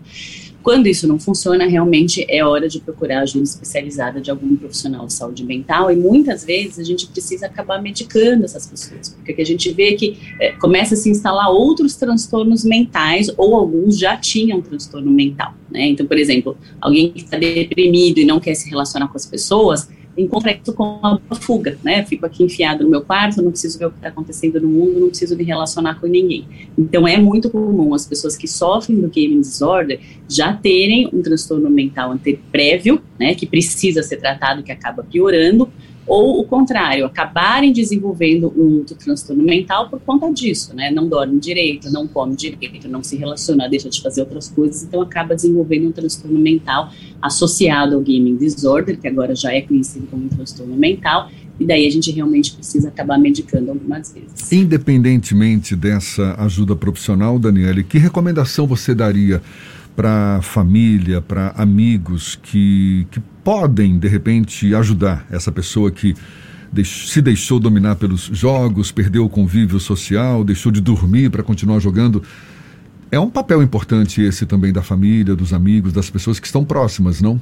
Quando 0.65 0.87
isso 0.87 1.07
não 1.07 1.21
funciona, 1.21 1.67
realmente 1.67 2.25
é 2.27 2.43
hora 2.43 2.67
de 2.71 2.81
procurar 2.81 3.21
ajuda 3.21 3.45
especializada 3.45 4.19
de 4.19 4.31
algum 4.31 4.57
profissional 4.57 5.07
de 5.07 5.13
saúde 5.13 5.45
mental 5.45 5.93
e 5.93 5.95
muitas 5.95 6.43
vezes 6.43 6.79
a 6.79 6.83
gente 6.83 7.07
precisa 7.07 7.45
acabar 7.45 7.83
medicando 7.83 8.47
essas 8.47 8.67
pessoas, 8.67 9.11
porque 9.11 9.43
a 9.43 9.45
gente 9.45 9.71
vê 9.73 9.93
que 9.93 10.19
é, 10.41 10.53
começa 10.53 10.95
a 10.95 10.97
se 10.97 11.11
instalar 11.11 11.51
outros 11.51 11.97
transtornos 11.97 12.65
mentais 12.65 13.31
ou 13.37 13.55
alguns 13.55 13.99
já 13.99 14.17
tinham 14.17 14.63
transtorno 14.63 15.11
mental, 15.11 15.53
né? 15.71 15.87
Então, 15.89 16.07
por 16.07 16.17
exemplo, 16.17 16.57
alguém 16.81 17.13
que 17.13 17.23
está 17.23 17.37
deprimido 17.37 18.17
e 18.17 18.25
não 18.25 18.41
quer 18.41 18.55
se 18.55 18.71
relacionar 18.71 19.09
com 19.09 19.19
as 19.19 19.27
pessoas, 19.27 19.87
encontra 20.17 20.53
isso 20.53 20.73
com 20.73 20.99
uma 20.99 21.21
fuga, 21.41 21.77
né? 21.83 22.05
Fico 22.05 22.25
aqui 22.25 22.45
enfiado 22.45 22.85
no 22.85 22.91
meu 22.91 23.03
quarto, 23.03 23.43
não 23.43 23.51
preciso 23.51 23.79
ver 23.79 23.87
o 23.87 23.91
que 23.91 23.97
está 23.97 24.09
acontecendo 24.09 24.61
no 24.61 24.69
mundo, 24.69 25.01
não 25.01 25.09
preciso 25.09 25.37
me 25.37 25.45
relacionar 25.45 26.01
com 26.01 26.07
ninguém. 26.07 26.47
Então 26.79 27.07
é 27.07 27.17
muito 27.19 27.51
comum 27.51 27.95
as 27.95 28.07
pessoas 28.07 28.37
que 28.37 28.47
sofrem 28.47 29.01
do 29.01 29.09
game 29.09 29.41
disorder 29.41 30.01
já 30.29 30.53
terem 30.53 31.09
um 31.13 31.23
transtorno 31.23 31.69
mental 31.69 32.15
prévio, 32.51 33.01
né? 33.19 33.35
Que 33.35 33.47
precisa 33.47 34.03
ser 34.03 34.17
tratado, 34.19 34.63
que 34.63 34.73
acaba 34.73 35.03
piorando, 35.03 35.69
ou 36.07 36.41
o 36.41 36.45
contrário, 36.45 37.07
acabarem 37.07 37.73
desenvolvendo 37.73 38.53
um 38.57 38.79
outro 38.79 38.95
transtorno 38.95 39.43
mental 39.43 39.89
por 39.89 40.01
conta 40.01 40.31
disso, 40.33 40.75
né? 40.75 40.91
Não 40.91 41.09
dorme 41.09 41.39
direito, 41.39 41.91
não 41.91 42.07
come 42.07 42.37
direito, 42.37 42.89
não 42.89 43.03
se 43.03 43.17
relaciona, 43.17 43.69
deixa 43.69 43.89
de 43.89 44.03
fazer 44.03 44.21
outras 44.21 44.49
coisas, 44.49 44.83
então 44.83 45.01
acaba 45.01 45.35
desenvolvendo 45.35 45.89
um 45.89 45.93
transtorno 45.93 46.39
mental 46.39 46.93
associado 47.23 47.95
ao 47.95 48.01
gaming 48.01 48.37
disorder, 48.37 48.99
que 48.99 49.09
agora 49.09 49.35
já 49.35 49.53
é 49.53 49.63
conhecido 49.63 50.07
como 50.11 50.25
um 50.25 50.29
transtorno 50.29 50.77
mental, 50.77 51.31
e 51.59 51.65
daí 51.65 51.87
a 51.87 51.91
gente 51.91 52.11
realmente 52.11 52.53
precisa 52.53 52.89
acabar 52.89 53.19
medicando 53.19 53.71
algumas 53.71 54.13
vezes. 54.13 54.53
Independentemente 54.53 55.77
dessa 55.77 56.35
ajuda 56.39 56.75
profissional, 56.77 57.39
Daniele, 57.39 57.85
que 57.85 57.97
recomendação 57.97 58.67
você 58.67 58.95
daria 58.95 59.41
para 59.97 60.41
família, 60.43 61.21
para 61.21 61.51
amigos 61.57 62.39
que, 62.43 63.07
que 63.11 63.21
podem, 63.43 63.99
de 63.99 64.09
repente, 64.09 64.75
ajudar 64.75 65.27
essa 65.31 65.53
pessoa 65.53 65.91
que 65.91 66.15
se 66.83 67.23
deixou 67.23 67.61
dominar 67.61 67.95
pelos 67.97 68.23
jogos, 68.33 68.91
perdeu 68.91 69.25
o 69.25 69.29
convívio 69.29 69.79
social, 69.79 70.43
deixou 70.43 70.73
de 70.73 70.81
dormir 70.81 71.31
para 71.31 71.43
continuar 71.43 71.79
jogando. 71.79 72.23
É 73.13 73.21
um 73.21 73.31
papel 73.31 73.63
importante 73.63 74.21
esse 74.21 74.45
também 74.45 74.73
da 74.73 74.83
família, 74.83 75.37
dos 75.37 75.53
amigos, 75.53 75.93
das 75.93 76.11
pessoas 76.11 76.41
que 76.41 76.47
estão 76.47 76.65
próximas, 76.65 77.21
não? 77.21 77.41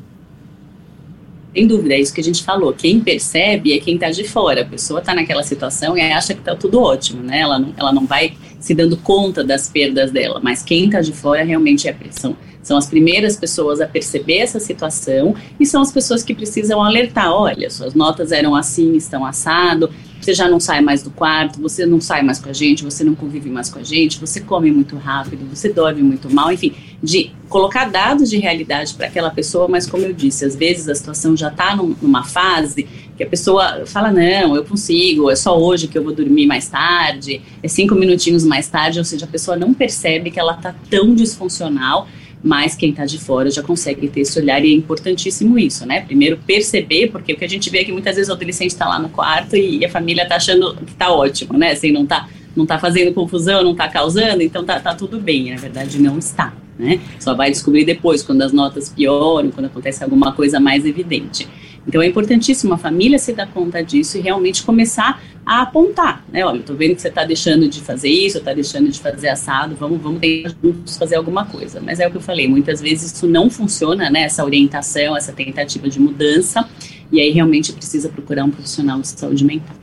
Sem 1.54 1.66
dúvida, 1.66 1.94
é 1.94 2.00
isso 2.00 2.12
que 2.12 2.21
a 2.21 2.25
gente 2.25 2.42
falou. 2.42 2.73
Quem 2.73 3.00
percebe 3.00 3.73
é 3.73 3.78
quem 3.78 3.94
está 3.94 4.11
de 4.11 4.25
fora. 4.25 4.62
A 4.62 4.64
pessoa 4.64 5.00
está 5.00 5.14
naquela 5.14 5.42
situação 5.42 5.97
e 5.97 6.00
acha 6.00 6.35
que 6.35 6.40
está 6.40 6.54
tudo 6.56 6.80
ótimo, 6.80 7.23
né? 7.23 7.40
Ela 7.40 7.59
não, 7.59 7.75
ela 7.76 7.92
não 7.92 8.06
vai 8.06 8.35
se 8.62 8.75
dando 8.76 8.97
conta 8.97 9.42
das 9.42 9.69
perdas 9.69 10.12
dela, 10.12 10.40
mas 10.40 10.62
quem 10.62 10.85
está 10.85 11.00
de 11.00 11.12
fora 11.12 11.42
realmente 11.42 11.88
é 11.88 11.90
a 11.90 11.95
pressão. 11.95 12.37
São 12.62 12.78
as 12.78 12.87
primeiras 12.87 13.37
pessoas 13.37 13.81
a 13.81 13.88
perceber 13.88 14.38
essa 14.38 14.61
situação 14.61 15.35
e 15.59 15.66
são 15.66 15.83
as 15.83 15.90
pessoas 15.90 16.23
que 16.23 16.33
precisam 16.33 16.81
alertar: 16.81 17.33
olha, 17.33 17.69
suas 17.69 17.92
notas 17.92 18.31
eram 18.31 18.54
assim, 18.54 18.95
estão 18.95 19.26
assado, 19.26 19.90
você 20.21 20.33
já 20.33 20.49
não 20.49 20.61
sai 20.61 20.81
mais 20.81 21.02
do 21.02 21.11
quarto, 21.11 21.61
você 21.61 21.85
não 21.85 22.00
sai 22.00 22.23
mais 22.23 22.38
com 22.38 22.49
a 22.49 22.52
gente, 22.52 22.85
você 22.85 23.02
não 23.02 23.16
convive 23.16 23.50
mais 23.50 23.69
com 23.69 23.81
a 23.81 23.83
gente, 23.83 24.21
você 24.21 24.40
come 24.40 24.71
muito 24.71 24.97
rápido, 24.97 25.45
você 25.52 25.73
dorme 25.73 26.00
muito 26.00 26.33
mal, 26.33 26.52
enfim, 26.52 26.73
de 27.02 27.33
colocar 27.49 27.90
dados 27.90 28.31
de 28.31 28.38
realidade 28.38 28.95
para 28.95 29.09
aquela 29.09 29.31
pessoa, 29.31 29.66
mas 29.66 29.85
como 29.85 30.04
eu 30.04 30.12
disse, 30.12 30.45
às 30.45 30.54
vezes 30.54 30.88
a 30.88 30.95
situação 30.95 31.37
já 31.37 31.49
está 31.49 31.75
num, 31.75 31.97
numa 32.00 32.23
fase 32.23 32.87
que 33.23 33.26
a 33.26 33.31
pessoa 33.31 33.87
fala, 33.87 34.11
não, 34.11 34.57
eu 34.57 34.64
consigo, 34.64 35.31
é 35.31 35.37
só 35.37 35.57
hoje 35.57 35.87
que 35.87 35.97
eu 35.97 36.02
vou 36.02 36.12
dormir 36.12 36.47
mais 36.47 36.69
tarde, 36.69 37.41
é 37.62 37.69
cinco 37.69 37.95
minutinhos 37.95 38.45
mais 38.45 38.69
tarde, 38.69 38.99
ou 38.99 39.05
seja, 39.05 39.25
a 39.26 39.29
pessoa 39.29 39.57
não 39.57 39.73
percebe 39.73 40.31
que 40.31 40.41
ela 40.41 40.55
está 40.55 40.75
tão 40.91 41.14
disfuncional 41.14 42.09
mas 42.45 42.75
quem 42.75 42.91
está 42.91 43.05
de 43.05 43.19
fora 43.19 43.49
já 43.52 43.62
consegue 43.62 44.09
ter 44.09 44.23
esse 44.23 44.37
olhar 44.37 44.64
e 44.64 44.73
é 44.73 44.75
importantíssimo 44.75 45.57
isso, 45.57 45.87
né? 45.87 46.00
Primeiro 46.00 46.37
perceber, 46.45 47.07
porque 47.12 47.35
o 47.35 47.37
que 47.37 47.45
a 47.45 47.49
gente 47.49 47.71
vê 47.71 47.79
é 47.79 47.85
que 47.85 47.93
muitas 47.93 48.17
vezes 48.17 48.29
o 48.29 48.33
adolescente 48.33 48.71
está 48.71 48.88
lá 48.88 48.99
no 48.99 49.09
quarto 49.09 49.55
e 49.55 49.85
a 49.85 49.88
família 49.88 50.25
está 50.25 50.35
achando 50.35 50.75
que 50.75 50.91
está 50.91 51.12
ótimo, 51.12 51.57
né? 51.57 51.71
Assim, 51.71 51.93
não 51.93 52.02
está 52.02 52.29
não 52.57 52.67
tá 52.67 52.81
fazendo 52.81 53.14
confusão, 53.14 53.62
não 53.62 53.73
está 53.73 53.88
causando, 53.88 54.43
então 54.43 54.64
tá, 54.64 54.79
tá 54.81 54.93
tudo 54.93 55.19
bem, 55.21 55.50
na 55.50 55.57
verdade 55.57 55.99
não 56.00 56.19
está, 56.19 56.52
né? 56.79 57.00
Só 57.19 57.35
vai 57.35 57.50
descobrir 57.50 57.85
depois, 57.85 58.23
quando 58.23 58.43
as 58.43 58.52
notas 58.52 58.88
pioram, 58.88 59.50
quando 59.50 59.67
acontece 59.67 60.02
alguma 60.02 60.33
coisa 60.33 60.59
mais 60.59 60.85
evidente. 60.85 61.49
Então 61.86 62.00
é 62.00 62.06
importantíssimo 62.06 62.74
a 62.74 62.78
família 62.78 63.18
se 63.18 63.32
dar 63.32 63.46
conta 63.48 63.82
disso 63.82 64.16
e 64.16 64.20
realmente 64.20 64.62
começar 64.62 65.20
a 65.44 65.62
apontar, 65.62 66.24
né? 66.32 66.44
Olha, 66.44 66.58
estou 66.58 66.76
vendo 66.76 66.94
que 66.94 67.02
você 67.02 67.08
está 67.08 67.24
deixando 67.24 67.68
de 67.68 67.80
fazer 67.80 68.08
isso, 68.08 68.38
está 68.38 68.54
deixando 68.54 68.88
de 68.88 69.00
fazer 69.00 69.28
assado, 69.28 69.74
vamos, 69.74 70.00
vamos 70.00 70.20
tentar 70.20 70.54
juntos 70.62 70.96
fazer 70.96 71.16
alguma 71.16 71.44
coisa. 71.44 71.80
Mas 71.80 71.98
é 71.98 72.06
o 72.06 72.10
que 72.10 72.16
eu 72.16 72.20
falei, 72.20 72.46
muitas 72.46 72.80
vezes 72.80 73.12
isso 73.12 73.26
não 73.26 73.50
funciona, 73.50 74.08
né? 74.08 74.22
Essa 74.22 74.44
orientação, 74.44 75.16
essa 75.16 75.32
tentativa 75.32 75.88
de 75.88 75.98
mudança, 75.98 76.68
e 77.10 77.20
aí 77.20 77.30
realmente 77.30 77.72
precisa 77.72 78.08
procurar 78.08 78.44
um 78.44 78.50
profissional 78.50 79.00
de 79.00 79.08
saúde 79.08 79.44
mental. 79.44 79.76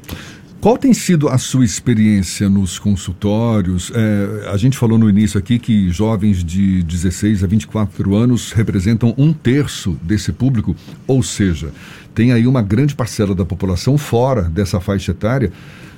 Qual 0.61 0.77
tem 0.77 0.93
sido 0.93 1.29
a 1.29 1.37
sua 1.37 1.63
experiência 1.63 2.49
nos 2.49 2.77
consultórios? 2.77 3.93
É, 3.95 4.49
a 4.49 4.57
gente 4.57 4.77
falou 4.77 4.97
no 4.97 5.09
início 5.09 5.39
aqui 5.39 5.57
que 5.57 5.89
jovens 5.89 6.43
de 6.43 6.83
16 6.83 7.45
a 7.45 7.47
24 7.47 8.13
anos 8.13 8.51
representam 8.51 9.15
um 9.17 9.31
terço 9.31 9.97
desse 10.03 10.33
público, 10.33 10.75
ou 11.07 11.23
seja, 11.23 11.71
tem 12.13 12.33
aí 12.33 12.45
uma 12.45 12.61
grande 12.61 12.93
parcela 12.93 13.33
da 13.33 13.45
população 13.45 13.97
fora 13.97 14.41
dessa 14.41 14.81
faixa 14.81 15.11
etária. 15.11 15.49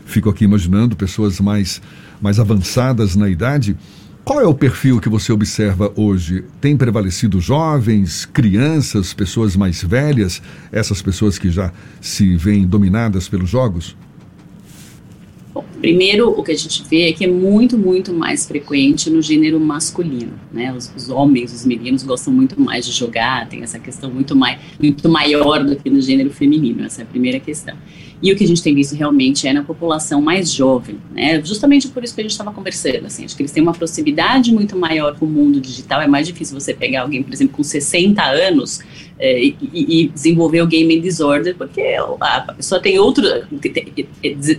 Fico 0.05 0.29
aqui 0.29 0.43
imaginando 0.43 0.95
pessoas 0.95 1.39
mais, 1.39 1.81
mais 2.21 2.39
avançadas 2.39 3.15
na 3.15 3.27
idade. 3.27 3.75
Qual 4.23 4.39
é 4.39 4.45
o 4.45 4.53
perfil 4.53 4.99
que 4.99 5.09
você 5.09 5.31
observa 5.31 5.91
hoje? 5.95 6.45
Tem 6.61 6.77
prevalecido 6.77 7.41
jovens, 7.41 8.25
crianças, 8.25 9.11
pessoas 9.11 9.55
mais 9.55 9.83
velhas, 9.83 10.39
essas 10.71 11.01
pessoas 11.01 11.39
que 11.39 11.49
já 11.49 11.73
se 11.99 12.37
veem 12.37 12.67
dominadas 12.67 13.27
pelos 13.27 13.49
jogos? 13.49 13.97
Primeiro, 15.81 16.29
o 16.29 16.43
que 16.43 16.51
a 16.51 16.55
gente 16.55 16.83
vê 16.87 17.09
é 17.09 17.11
que 17.11 17.25
é 17.25 17.27
muito, 17.27 17.75
muito 17.75 18.13
mais 18.13 18.45
frequente 18.45 19.09
no 19.09 19.19
gênero 19.19 19.59
masculino, 19.59 20.33
né? 20.53 20.71
Os, 20.71 20.93
os, 20.95 21.09
homens, 21.09 21.51
os 21.51 21.65
meninos 21.65 22.03
gostam 22.03 22.31
muito 22.31 22.59
mais 22.61 22.85
de 22.85 22.91
jogar, 22.91 23.49
tem 23.49 23.63
essa 23.63 23.79
questão 23.79 24.11
muito, 24.11 24.35
mai, 24.35 24.59
muito 24.79 25.09
maior 25.09 25.63
do 25.63 25.75
que 25.75 25.89
no 25.89 25.99
gênero 25.99 26.29
feminino, 26.29 26.85
essa 26.85 27.01
é 27.01 27.03
a 27.03 27.07
primeira 27.07 27.39
questão. 27.39 27.75
E 28.21 28.31
o 28.31 28.35
que 28.35 28.43
a 28.43 28.47
gente 28.47 28.61
tem 28.61 28.75
visto 28.75 28.95
realmente 28.95 29.47
é 29.47 29.53
na 29.53 29.63
população 29.63 30.21
mais 30.21 30.51
jovem, 30.51 30.97
né? 31.11 31.43
Justamente 31.43 31.87
por 31.87 32.03
isso 32.03 32.13
que 32.13 32.21
a 32.21 32.23
gente 32.23 32.31
estava 32.31 32.51
conversando, 32.51 33.07
assim, 33.07 33.25
acho 33.25 33.35
que 33.35 33.41
eles 33.41 33.51
têm 33.51 33.63
uma 33.63 33.73
proximidade 33.73 34.53
muito 34.53 34.77
maior 34.77 35.17
com 35.17 35.25
o 35.25 35.29
mundo 35.29 35.59
digital, 35.59 36.01
é 36.01 36.07
mais 36.07 36.27
difícil 36.27 36.59
você 36.59 36.73
pegar 36.73 37.01
alguém, 37.01 37.23
por 37.23 37.33
exemplo, 37.33 37.55
com 37.55 37.63
60 37.63 38.21
anos 38.23 38.81
é, 39.17 39.43
e, 39.43 39.55
e, 39.71 40.07
desenvolver 40.09 40.61
o 40.61 40.67
gaming 40.67 41.01
disorder, 41.01 41.55
porque 41.55 41.81
a, 42.19 42.53
pessoa 42.53 42.79
tem 42.79 42.99
outro, 42.99 43.23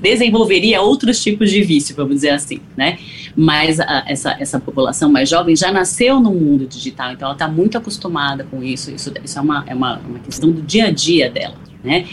desenvolveria 0.00 0.80
outros 0.80 1.22
tipos 1.22 1.50
de 1.50 1.62
vício, 1.62 1.94
vamos 1.94 2.16
dizer 2.16 2.30
assim, 2.30 2.60
né? 2.76 2.98
Mas 3.36 3.78
a, 3.78 4.04
essa, 4.08 4.36
essa 4.40 4.60
população 4.60 5.10
mais 5.10 5.28
jovem 5.28 5.54
já 5.54 5.72
nasceu 5.72 6.20
no 6.20 6.32
mundo 6.32 6.66
digital, 6.66 7.12
então 7.12 7.26
ela 7.26 7.34
está 7.34 7.48
muito 7.48 7.78
acostumada 7.78 8.44
com 8.44 8.62
isso, 8.62 8.90
isso, 8.90 9.12
isso 9.24 9.38
é, 9.38 9.42
uma, 9.42 9.64
é 9.68 9.74
uma, 9.74 9.98
uma 9.98 10.18
questão 10.18 10.50
do 10.50 10.62
dia 10.62 10.86
a 10.86 10.90
dia 10.90 11.30
dela 11.30 11.71
né? 11.82 12.06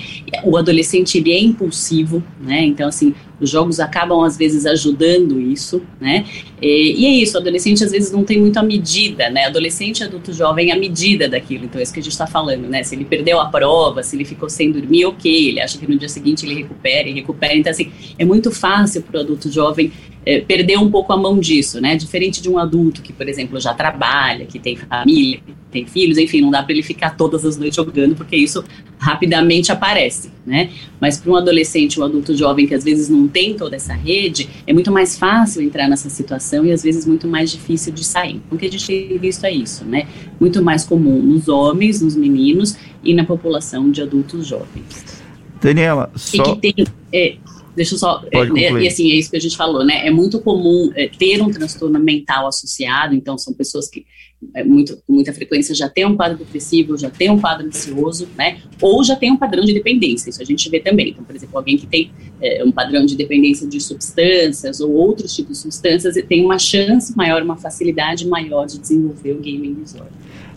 O 0.44 0.58
adolescente 0.58 1.18
ele 1.18 1.32
é 1.32 1.40
impulsivo, 1.40 2.24
né? 2.40 2.64
Então 2.66 2.88
assim, 2.88 3.14
os 3.40 3.50
jogos 3.50 3.80
acabam 3.80 4.24
às 4.24 4.38
vezes 4.38 4.66
ajudando 4.66 5.40
isso, 5.40 5.82
né? 6.00 6.26
E, 6.62 7.02
e, 7.02 7.06
é 7.06 7.10
isso, 7.24 7.38
adolescente 7.38 7.84
às 7.84 7.92
vezes 7.92 8.12
não 8.12 8.24
tem 8.24 8.40
muito 8.40 8.58
a 8.58 8.64
medida, 8.64 9.30
né? 9.30 9.46
Adolescente, 9.46 10.04
adulto, 10.04 10.34
jovem, 10.34 10.72
a 10.72 10.78
medida 10.78 11.28
daquilo. 11.28 11.66
Então 11.66 11.80
é 11.80 11.84
isso 11.84 11.94
que 11.94 12.00
a 12.00 12.04
gente 12.04 12.12
está 12.12 12.28
falando, 12.28 12.68
né? 12.68 12.84
Se 12.84 12.96
ele 12.96 13.06
perdeu 13.06 13.40
a 13.40 13.46
prova, 13.46 14.04
se 14.04 14.16
ele 14.16 14.26
ficou 14.26 14.50
sem 14.50 14.72
dormir, 14.72 15.06
ok. 15.06 15.50
Ele 15.50 15.62
acha 15.62 15.78
que 15.78 15.88
no 15.88 15.98
dia 15.98 16.10
seguinte 16.10 16.46
ele 16.46 16.56
recupera 16.56 17.08
e 17.08 17.14
recupera. 17.14 17.56
Então 17.56 17.72
assim, 17.72 17.92
é 18.18 18.26
muito 18.26 18.52
fácil 18.52 19.02
para 19.04 19.18
o 19.18 19.22
adulto 19.22 19.52
jovem 19.52 19.92
é, 20.26 20.42
perder 20.42 20.78
um 20.78 20.92
pouco 20.92 21.14
a 21.14 21.18
mão 21.18 21.40
disso, 21.40 21.80
né? 21.80 21.96
Diferente 21.96 22.42
de 22.42 22.50
um 22.50 22.58
adulto 22.58 23.02
que, 23.02 23.14
por 23.14 23.28
exemplo, 23.28 23.60
já 23.60 23.74
trabalha, 23.74 24.46
que 24.46 24.60
tem 24.60 24.76
família, 24.76 25.40
que 25.46 25.54
tem 25.72 25.86
filhos, 25.86 26.18
enfim, 26.18 26.42
não 26.42 26.52
dá 26.52 26.62
para 26.62 26.74
ele 26.74 26.84
ficar 26.84 27.16
todas 27.16 27.46
as 27.46 27.58
noites 27.58 27.76
jogando, 27.76 28.16
porque 28.16 28.36
isso 28.36 28.64
rapidamente 28.98 29.72
aparece, 29.72 30.30
né? 30.46 30.72
Mas 31.00 31.18
para 31.18 31.32
um 31.32 31.36
adolescente, 31.38 32.00
um 32.00 32.04
adulto 32.04 32.36
jovem 32.36 32.68
que 32.68 32.76
às 32.76 32.84
vezes 32.84 33.08
não 33.08 33.28
tem 33.30 33.54
toda 33.56 33.76
essa 33.76 33.94
rede, 33.94 34.50
é 34.66 34.74
muito 34.74 34.92
mais 34.92 35.18
fácil 35.18 35.62
entrar 35.62 35.88
nessa 35.88 36.10
situação 36.10 36.66
e 36.66 36.72
às 36.72 36.84
vezes 36.84 37.06
muito 37.06 37.28
mais 37.28 37.52
difícil 37.52 37.94
de 37.94 38.04
sair. 38.04 38.42
O 38.52 38.58
que 38.58 38.66
a 38.66 38.72
gente 38.72 38.86
tem 38.86 39.18
visto 39.18 39.46
é 39.46 39.52
isso, 39.52 39.86
né? 39.86 40.08
Muito 40.40 40.62
mais 40.62 40.84
comum 40.84 41.22
nos 41.22 41.48
homens, 41.48 42.02
nos 42.02 42.16
meninos 42.16 42.78
e 43.04 43.14
na 43.14 43.24
população 43.24 43.90
de 43.92 44.02
adultos 44.02 44.48
jovens. 44.48 45.24
Daniela, 45.62 46.10
só... 46.16 46.42
E 46.42 46.44
que 46.44 46.74
tem, 46.74 46.88
é, 47.14 47.36
Deixa 47.80 47.96
eu 47.96 47.98
só. 47.98 48.22
É, 48.30 48.40
é, 48.40 48.72
e 48.74 48.88
assim, 48.90 49.10
é 49.10 49.16
isso 49.16 49.32
que 49.32 49.38
a 49.38 49.40
gente 49.40 49.56
falou, 49.56 49.86
né? 49.86 50.06
É 50.06 50.12
muito 50.12 50.42
comum 50.42 50.92
é, 50.98 51.08
ter 51.08 51.42
um 51.42 51.50
transtorno 51.50 51.98
mental 51.98 52.46
associado, 52.46 53.16
então 53.16 53.38
são 53.38 53.54
pessoas 53.54 53.88
que 53.88 54.06
é, 54.54 54.66
muito, 54.66 54.98
com 55.08 55.14
muita 55.14 55.32
frequência 55.32 55.74
já 55.74 55.88
têm 55.88 56.06
um 56.06 56.14
quadro 56.14 56.38
depressivo, 56.38 56.98
já 56.98 57.10
têm 57.10 57.30
um 57.30 57.40
quadro 57.40 57.66
ansioso, 57.66 58.28
né? 58.38 58.60
Ou 58.82 59.02
já 59.02 59.16
tem 59.16 59.32
um 59.32 59.38
padrão 59.38 59.64
de 59.64 59.74
dependência, 59.74 60.30
isso 60.30 60.42
a 60.42 60.46
gente 60.46 60.70
vê 60.70 60.82
também. 60.82 61.12
Então, 61.12 61.24
por 61.24 61.34
exemplo, 61.34 61.58
alguém 61.58 61.78
que 61.78 61.88
tem 61.88 62.12
é, 62.42 62.66
um 62.66 62.72
padrão 62.72 63.06
de 63.06 63.16
dependência 63.16 63.66
de 63.66 63.80
substâncias 63.80 64.82
ou 64.82 64.92
outros 64.92 65.34
tipos 65.34 65.56
de 65.56 65.62
substâncias 65.62 66.16
tem 66.28 66.44
uma 66.44 66.60
chance 66.60 67.16
maior, 67.16 67.42
uma 67.42 67.56
facilidade 67.56 68.28
maior 68.28 68.66
de 68.66 68.78
desenvolver 68.78 69.32
o 69.32 69.38
gaming 69.38 69.76
disorder. 69.76 70.12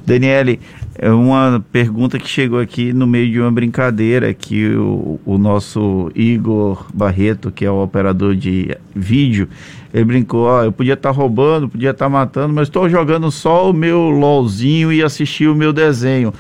Daniele, 0.05 0.59
é 0.99 1.11
uma 1.11 1.65
pergunta 1.73 2.19
que 2.19 2.29
chegou 2.29 2.59
aqui 2.59 2.93
no 2.93 3.07
meio 3.07 3.31
de 3.31 3.41
uma 3.41 3.51
brincadeira 3.51 4.33
que 4.35 4.75
o, 4.75 5.19
o 5.25 5.39
nosso 5.39 6.11
Igor 6.15 6.87
Barreto, 6.93 7.51
que 7.51 7.65
é 7.65 7.71
o 7.71 7.83
operador 7.83 8.35
de 8.35 8.77
vídeo, 8.95 9.49
ele 9.93 10.05
brincou, 10.05 10.47
ó, 10.47 10.65
eu 10.65 10.73
podia 10.73 10.95
estar 10.95 11.11
tá 11.11 11.17
roubando, 11.17 11.69
podia 11.69 11.91
estar 11.91 12.07
tá 12.07 12.11
matando, 12.11 12.53
mas 12.53 12.69
estou 12.69 12.89
jogando 12.89 13.31
só 13.31 13.71
o 13.71 13.73
meu 13.73 14.11
LOLzinho 14.11 14.93
e 14.93 15.03
assistir 15.03 15.49
o 15.49 15.55
meu 15.55 15.73
desenho. 15.73 16.33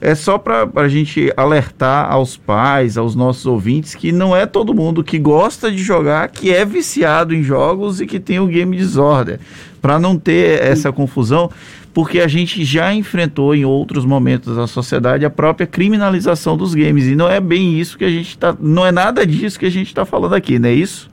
É 0.00 0.14
só 0.14 0.38
para 0.38 0.66
a 0.76 0.88
gente 0.88 1.30
alertar 1.36 2.10
aos 2.10 2.34
pais, 2.34 2.96
aos 2.96 3.14
nossos 3.14 3.44
ouvintes, 3.44 3.94
que 3.94 4.10
não 4.10 4.34
é 4.34 4.46
todo 4.46 4.74
mundo 4.74 5.04
que 5.04 5.18
gosta 5.18 5.70
de 5.70 5.82
jogar, 5.82 6.28
que 6.28 6.50
é 6.50 6.64
viciado 6.64 7.34
em 7.34 7.42
jogos 7.42 8.00
e 8.00 8.06
que 8.06 8.18
tem 8.18 8.40
o 8.40 8.46
game 8.46 8.74
disorder. 8.74 9.38
Para 9.80 9.98
não 9.98 10.18
ter 10.18 10.62
essa 10.62 10.90
confusão, 10.90 11.50
porque 11.92 12.20
a 12.20 12.28
gente 12.28 12.64
já 12.64 12.94
enfrentou 12.94 13.54
em 13.54 13.64
outros 13.64 14.04
momentos 14.04 14.56
da 14.56 14.66
sociedade 14.66 15.24
a 15.24 15.30
própria 15.30 15.66
criminalização 15.66 16.56
dos 16.56 16.74
games. 16.74 17.06
E 17.06 17.16
não 17.16 17.28
é 17.28 17.40
bem 17.40 17.78
isso 17.78 17.98
que 17.98 18.04
a 18.04 18.10
gente 18.10 18.28
está. 18.28 18.56
Não 18.60 18.86
é 18.86 18.92
nada 18.92 19.26
disso 19.26 19.58
que 19.58 19.66
a 19.66 19.70
gente 19.70 19.88
está 19.88 20.04
falando 20.04 20.34
aqui, 20.34 20.58
não 20.58 20.68
é 20.68 20.74
isso? 20.74 21.10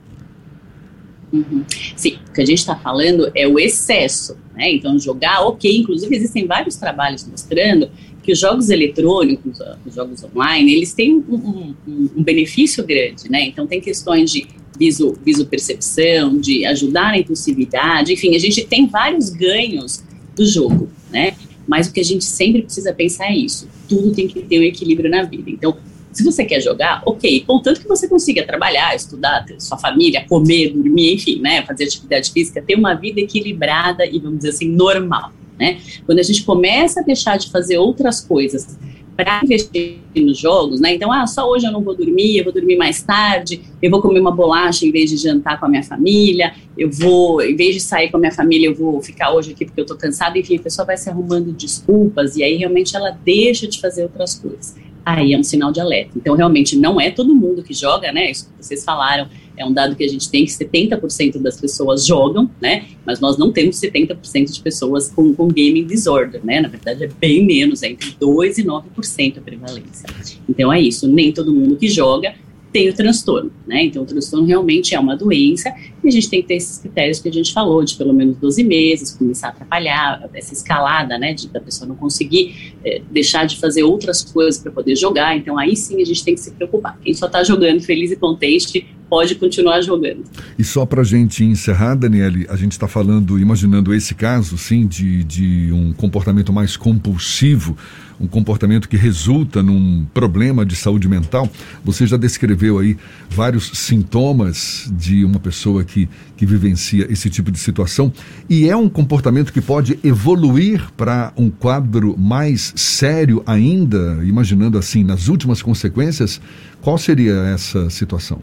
Uhum. 1.32 1.64
Sim, 1.96 2.18
o 2.28 2.32
que 2.32 2.40
a 2.40 2.46
gente 2.46 2.58
está 2.58 2.76
falando 2.76 3.30
é 3.34 3.46
o 3.46 3.58
excesso. 3.58 4.36
Né? 4.54 4.72
Então, 4.72 4.98
jogar, 4.98 5.42
ok. 5.42 5.78
Inclusive, 5.78 6.14
existem 6.14 6.46
vários 6.46 6.76
trabalhos 6.76 7.26
mostrando 7.28 7.90
que 8.22 8.32
os 8.32 8.38
jogos 8.38 8.70
eletrônicos, 8.70 9.58
os 9.86 9.94
jogos 9.94 10.22
online, 10.24 10.74
eles 10.74 10.92
têm 10.92 11.16
um, 11.28 11.74
um, 11.86 12.10
um 12.16 12.22
benefício 12.22 12.86
grande, 12.86 13.30
né? 13.30 13.42
Então, 13.46 13.66
tem 13.66 13.80
questões 13.80 14.30
de 14.30 14.46
viso, 14.78 15.16
visopercepção, 15.24 16.38
de 16.38 16.64
ajudar 16.66 17.12
na 17.12 17.18
impulsividade, 17.18 18.12
enfim, 18.12 18.36
a 18.36 18.38
gente 18.38 18.64
tem 18.64 18.86
vários 18.86 19.30
ganhos 19.30 20.04
do 20.38 20.46
jogo, 20.46 20.88
né? 21.10 21.34
Mas 21.66 21.88
o 21.88 21.92
que 21.92 22.00
a 22.00 22.04
gente 22.04 22.24
sempre 22.24 22.62
precisa 22.62 22.94
pensar 22.94 23.26
é 23.26 23.36
isso: 23.36 23.68
tudo 23.88 24.12
tem 24.12 24.26
que 24.26 24.40
ter 24.40 24.58
um 24.58 24.62
equilíbrio 24.62 25.10
na 25.10 25.22
vida. 25.24 25.50
Então, 25.50 25.76
se 26.12 26.24
você 26.24 26.44
quer 26.44 26.60
jogar, 26.60 27.02
ok, 27.04 27.44
contanto 27.46 27.80
que 27.80 27.86
você 27.86 28.08
consiga 28.08 28.44
trabalhar, 28.46 28.94
estudar, 28.94 29.44
ter 29.44 29.60
sua 29.60 29.76
família, 29.76 30.24
comer, 30.26 30.70
dormir, 30.70 31.14
enfim, 31.14 31.40
né, 31.40 31.62
fazer 31.62 31.84
atividade 31.84 32.32
física, 32.32 32.62
ter 32.62 32.74
uma 32.74 32.94
vida 32.94 33.20
equilibrada 33.20 34.06
e, 34.06 34.18
vamos 34.18 34.38
dizer 34.38 34.50
assim, 34.50 34.68
normal, 34.68 35.32
né? 35.58 35.78
Quando 36.06 36.18
a 36.18 36.22
gente 36.22 36.42
começa 36.44 37.00
a 37.00 37.02
deixar 37.02 37.36
de 37.36 37.50
fazer 37.50 37.76
outras 37.76 38.20
coisas 38.20 38.78
para 39.18 39.40
investir 39.42 39.98
nos 40.14 40.38
jogos, 40.38 40.80
né? 40.80 40.94
Então, 40.94 41.10
ah, 41.10 41.26
só 41.26 41.50
hoje 41.50 41.66
eu 41.66 41.72
não 41.72 41.82
vou 41.82 41.92
dormir, 41.92 42.38
eu 42.38 42.44
vou 42.44 42.52
dormir 42.52 42.76
mais 42.76 43.02
tarde, 43.02 43.60
eu 43.82 43.90
vou 43.90 44.00
comer 44.00 44.20
uma 44.20 44.30
bolacha 44.30 44.86
em 44.86 44.92
vez 44.92 45.10
de 45.10 45.16
jantar 45.16 45.58
com 45.58 45.66
a 45.66 45.68
minha 45.68 45.82
família, 45.82 46.54
eu 46.76 46.88
vou, 46.88 47.42
em 47.42 47.56
vez 47.56 47.74
de 47.74 47.80
sair 47.80 48.12
com 48.12 48.16
a 48.16 48.20
minha 48.20 48.30
família, 48.30 48.68
eu 48.68 48.76
vou 48.76 49.02
ficar 49.02 49.32
hoje 49.32 49.50
aqui 49.50 49.64
porque 49.64 49.80
eu 49.80 49.86
tô 49.86 49.96
cansada, 49.96 50.38
enfim, 50.38 50.56
a 50.56 50.60
pessoa 50.60 50.86
vai 50.86 50.96
se 50.96 51.10
arrumando 51.10 51.50
desculpas 51.50 52.36
e 52.36 52.44
aí 52.44 52.56
realmente 52.58 52.94
ela 52.94 53.10
deixa 53.10 53.66
de 53.66 53.80
fazer 53.80 54.04
outras 54.04 54.36
coisas. 54.36 54.76
Aí 55.08 55.32
é 55.32 55.38
um 55.38 55.42
sinal 55.42 55.72
de 55.72 55.80
alerta. 55.80 56.12
Então, 56.16 56.36
realmente, 56.36 56.76
não 56.76 57.00
é 57.00 57.10
todo 57.10 57.34
mundo 57.34 57.62
que 57.62 57.72
joga, 57.72 58.12
né? 58.12 58.30
Isso 58.30 58.44
que 58.44 58.62
vocês 58.62 58.84
falaram, 58.84 59.26
é 59.56 59.64
um 59.64 59.72
dado 59.72 59.96
que 59.96 60.04
a 60.04 60.08
gente 60.08 60.30
tem 60.30 60.44
que 60.44 60.50
70% 60.50 61.40
das 61.40 61.58
pessoas 61.58 62.04
jogam, 62.04 62.50
né? 62.60 62.84
Mas 63.06 63.18
nós 63.18 63.38
não 63.38 63.50
temos 63.50 63.80
70% 63.80 64.52
de 64.52 64.60
pessoas 64.60 65.10
com, 65.10 65.32
com 65.32 65.48
gaming 65.48 65.86
disorder, 65.86 66.44
né? 66.44 66.60
Na 66.60 66.68
verdade, 66.68 67.04
é 67.04 67.08
bem 67.08 67.46
menos, 67.46 67.82
é 67.82 67.88
entre 67.88 68.10
2% 68.20 68.58
e 68.58 68.62
9% 68.62 69.38
a 69.38 69.40
prevalência. 69.40 70.06
Então 70.46 70.70
é 70.70 70.78
isso, 70.78 71.08
nem 71.08 71.32
todo 71.32 71.54
mundo 71.54 71.76
que 71.76 71.88
joga 71.88 72.34
tem 72.72 72.88
o 72.88 72.94
transtorno, 72.94 73.50
né? 73.66 73.84
Então, 73.84 74.02
o 74.02 74.06
transtorno 74.06 74.46
realmente 74.46 74.94
é 74.94 75.00
uma 75.00 75.16
doença 75.16 75.72
e 76.02 76.08
a 76.08 76.10
gente 76.10 76.28
tem 76.28 76.42
que 76.42 76.48
ter 76.48 76.54
esses 76.54 76.78
critérios 76.78 77.18
que 77.18 77.28
a 77.28 77.32
gente 77.32 77.52
falou, 77.52 77.82
de 77.84 77.96
pelo 77.96 78.12
menos 78.12 78.36
12 78.36 78.62
meses, 78.64 79.12
começar 79.12 79.48
a 79.48 79.50
atrapalhar, 79.50 80.28
essa 80.34 80.52
escalada, 80.52 81.18
né, 81.18 81.34
de 81.34 81.48
da 81.48 81.60
pessoa 81.60 81.88
não 81.88 81.96
conseguir 81.96 82.74
é, 82.84 83.00
deixar 83.10 83.46
de 83.46 83.58
fazer 83.58 83.82
outras 83.82 84.22
coisas 84.22 84.60
para 84.60 84.70
poder 84.70 84.96
jogar. 84.96 85.36
Então, 85.36 85.58
aí 85.58 85.74
sim 85.76 86.00
a 86.00 86.04
gente 86.04 86.24
tem 86.24 86.34
que 86.34 86.40
se 86.40 86.50
preocupar. 86.52 86.98
Quem 87.02 87.14
só 87.14 87.26
está 87.26 87.42
jogando 87.42 87.80
feliz 87.80 88.10
e 88.10 88.16
contente 88.16 88.86
pode 89.08 89.34
continuar 89.36 89.80
jogando. 89.80 90.24
E 90.58 90.64
só 90.64 90.84
para 90.84 91.00
a 91.00 91.04
gente 91.04 91.42
encerrar, 91.42 91.94
Daniele, 91.94 92.46
a 92.48 92.56
gente 92.56 92.72
está 92.72 92.86
falando, 92.86 93.38
imaginando 93.38 93.94
esse 93.94 94.14
caso, 94.14 94.58
sim, 94.58 94.86
de, 94.86 95.24
de 95.24 95.72
um 95.72 95.92
comportamento 95.92 96.52
mais 96.52 96.76
compulsivo 96.76 97.76
um 98.20 98.26
comportamento 98.26 98.88
que 98.88 98.96
resulta 98.96 99.62
num 99.62 100.04
problema 100.12 100.64
de 100.66 100.74
saúde 100.74 101.08
mental. 101.08 101.48
Você 101.84 102.06
já 102.06 102.16
descreveu 102.16 102.78
aí 102.78 102.96
vários 103.30 103.70
sintomas 103.74 104.90
de 104.96 105.24
uma 105.24 105.38
pessoa 105.38 105.84
que, 105.84 106.08
que 106.36 106.44
vivencia 106.44 107.06
esse 107.10 107.30
tipo 107.30 107.50
de 107.50 107.58
situação. 107.58 108.12
E 108.48 108.68
é 108.68 108.76
um 108.76 108.88
comportamento 108.88 109.52
que 109.52 109.60
pode 109.60 109.98
evoluir 110.02 110.90
para 110.96 111.32
um 111.36 111.50
quadro 111.50 112.16
mais 112.18 112.72
sério 112.76 113.42
ainda, 113.46 114.18
imaginando 114.24 114.78
assim, 114.78 115.04
nas 115.04 115.28
últimas 115.28 115.62
consequências. 115.62 116.40
Qual 116.80 116.98
seria 116.98 117.34
essa 117.54 117.88
situação? 117.90 118.40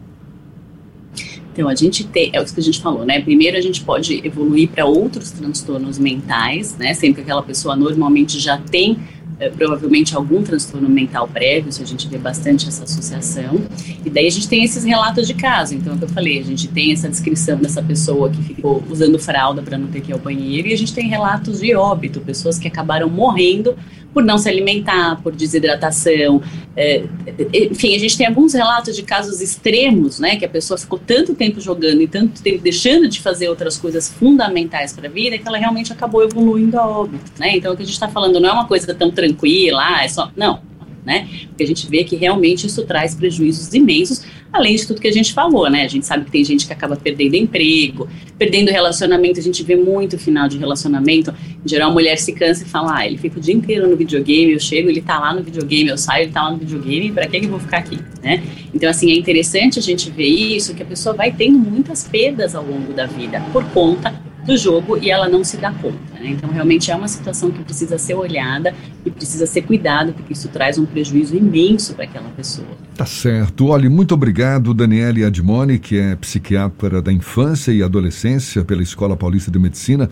Então, 1.56 1.70
a 1.70 1.74
gente 1.74 2.04
tem, 2.04 2.30
é 2.34 2.40
o 2.40 2.44
que 2.44 2.60
a 2.60 2.62
gente 2.62 2.82
falou, 2.82 3.06
né? 3.06 3.18
Primeiro, 3.22 3.56
a 3.56 3.62
gente 3.62 3.82
pode 3.82 4.20
evoluir 4.26 4.68
para 4.68 4.84
outros 4.84 5.30
transtornos 5.30 5.98
mentais, 5.98 6.76
né? 6.76 6.92
Sempre 6.92 7.14
que 7.14 7.20
aquela 7.22 7.42
pessoa 7.42 7.74
normalmente 7.74 8.38
já 8.38 8.58
tem 8.58 8.98
é, 9.38 9.50
provavelmente 9.50 10.16
algum 10.16 10.42
transtorno 10.42 10.88
mental 10.88 11.28
prévio, 11.28 11.70
se 11.70 11.82
a 11.82 11.86
gente 11.86 12.08
vê 12.08 12.18
bastante 12.18 12.68
essa 12.68 12.84
associação. 12.84 13.60
E 14.04 14.08
daí 14.08 14.26
a 14.26 14.30
gente 14.30 14.48
tem 14.48 14.64
esses 14.64 14.84
relatos 14.84 15.26
de 15.26 15.34
caso. 15.34 15.74
Então, 15.74 15.92
é 15.92 15.96
o 15.96 15.98
que 15.98 16.04
eu 16.04 16.08
falei, 16.08 16.38
a 16.40 16.44
gente 16.44 16.68
tem 16.68 16.92
essa 16.92 17.08
descrição 17.08 17.58
dessa 17.58 17.82
pessoa 17.82 18.30
que 18.30 18.42
ficou 18.42 18.82
usando 18.88 19.18
fralda 19.18 19.62
para 19.62 19.76
não 19.76 19.88
ter 19.88 20.00
que 20.00 20.10
ir 20.10 20.14
ao 20.14 20.18
banheiro, 20.18 20.68
e 20.68 20.72
a 20.72 20.78
gente 20.78 20.94
tem 20.94 21.08
relatos 21.08 21.60
de 21.60 21.74
óbito, 21.74 22.20
pessoas 22.20 22.58
que 22.58 22.68
acabaram 22.68 23.08
morrendo 23.08 23.76
por 24.16 24.24
não 24.24 24.38
se 24.38 24.48
alimentar, 24.48 25.20
por 25.22 25.36
desidratação. 25.36 26.40
É, 26.74 27.04
enfim, 27.52 27.94
a 27.94 27.98
gente 27.98 28.16
tem 28.16 28.26
alguns 28.26 28.54
relatos 28.54 28.96
de 28.96 29.02
casos 29.02 29.42
extremos, 29.42 30.18
né, 30.18 30.36
que 30.36 30.44
a 30.46 30.48
pessoa 30.48 30.78
ficou 30.78 30.98
tanto 30.98 31.34
tempo 31.34 31.60
jogando 31.60 32.00
e 32.00 32.08
tanto 32.08 32.40
tempo 32.40 32.62
deixando 32.62 33.08
de 33.08 33.20
fazer 33.20 33.50
outras 33.50 33.76
coisas 33.76 34.10
fundamentais 34.10 34.94
para 34.94 35.06
a 35.06 35.10
vida 35.10 35.36
que 35.36 35.46
ela 35.46 35.58
realmente 35.58 35.92
acabou 35.92 36.22
evoluindo 36.22 36.80
a 36.80 36.86
óbito, 36.86 37.30
né? 37.38 37.58
Então, 37.58 37.74
o 37.74 37.76
que 37.76 37.82
a 37.82 37.84
gente 37.84 37.92
está 37.92 38.08
falando 38.08 38.40
não 38.40 38.48
é 38.48 38.52
uma 38.52 38.66
coisa 38.66 38.94
tão 38.94 39.10
tranquila, 39.10 39.82
ah, 39.84 40.02
é 40.02 40.08
só. 40.08 40.30
Não, 40.34 40.62
né? 41.04 41.28
Porque 41.48 41.62
a 41.62 41.66
gente 41.66 41.86
vê 41.86 42.02
que 42.02 42.16
realmente 42.16 42.66
isso 42.66 42.86
traz 42.86 43.14
prejuízos 43.14 43.74
imensos, 43.74 44.24
além 44.52 44.74
de 44.76 44.86
tudo 44.86 45.00
que 45.00 45.08
a 45.08 45.12
gente 45.12 45.32
falou, 45.32 45.68
né? 45.70 45.84
A 45.84 45.88
gente 45.88 46.06
sabe 46.06 46.24
que 46.24 46.30
tem 46.30 46.44
gente 46.44 46.66
que 46.66 46.72
acaba 46.72 46.96
perdendo 46.96 47.34
emprego, 47.34 48.08
perdendo 48.38 48.70
relacionamento, 48.70 49.38
a 49.38 49.42
gente 49.42 49.62
vê 49.62 49.76
muito 49.76 50.18
final 50.18 50.48
de 50.48 50.58
relacionamento. 50.58 51.34
Em 51.64 51.68
geral, 51.68 51.90
a 51.90 51.92
mulher 51.92 52.16
se 52.16 52.32
cansa 52.32 52.64
e 52.64 52.66
fala: 52.66 52.98
ah, 52.98 53.06
ele 53.06 53.18
fica 53.18 53.38
o 53.38 53.40
dia 53.40 53.54
inteiro 53.54 53.88
no 53.88 53.96
videogame, 53.96 54.52
eu 54.52 54.60
chego, 54.60 54.88
ele 54.88 55.02
tá 55.02 55.18
lá 55.18 55.34
no 55.34 55.42
videogame, 55.42 55.90
eu 55.90 55.98
saio, 55.98 56.24
ele 56.24 56.32
tá 56.32 56.42
lá 56.42 56.50
no 56.50 56.58
videogame, 56.58 57.12
para 57.12 57.26
que 57.26 57.36
eu 57.36 57.48
vou 57.48 57.60
ficar 57.60 57.78
aqui, 57.78 57.98
né? 58.22 58.42
Então, 58.74 58.88
assim, 58.88 59.10
é 59.10 59.16
interessante 59.16 59.78
a 59.78 59.82
gente 59.82 60.10
ver 60.10 60.28
isso, 60.28 60.74
que 60.74 60.82
a 60.82 60.86
pessoa 60.86 61.14
vai 61.14 61.32
tendo 61.32 61.58
muitas 61.58 62.04
perdas 62.04 62.54
ao 62.54 62.64
longo 62.64 62.92
da 62.92 63.06
vida 63.06 63.40
por 63.52 63.64
conta 63.70 64.14
do 64.46 64.56
jogo 64.56 64.96
e 64.96 65.10
ela 65.10 65.28
não 65.28 65.42
se 65.42 65.56
dá 65.56 65.72
conta. 65.72 65.98
Né? 66.14 66.28
Então, 66.30 66.48
realmente 66.48 66.90
é 66.90 66.94
uma 66.94 67.08
situação 67.08 67.50
que 67.50 67.62
precisa 67.62 67.98
ser 67.98 68.14
olhada 68.14 68.74
precisa 69.16 69.46
ser 69.46 69.62
cuidado, 69.62 70.12
porque 70.12 70.32
isso 70.32 70.48
traz 70.48 70.78
um 70.78 70.86
prejuízo 70.86 71.36
imenso 71.36 71.94
para 71.94 72.04
aquela 72.04 72.28
pessoa. 72.30 72.68
Tá 72.94 73.04
certo. 73.04 73.66
Olha, 73.68 73.90
muito 73.90 74.14
obrigado, 74.14 74.72
Daniele 74.72 75.24
Admoni, 75.24 75.78
que 75.78 75.98
é 75.98 76.14
psiquiatra 76.16 77.02
da 77.02 77.12
infância 77.12 77.72
e 77.72 77.82
adolescência 77.82 78.64
pela 78.64 78.82
Escola 78.82 79.16
Paulista 79.16 79.50
de 79.50 79.58
Medicina. 79.58 80.08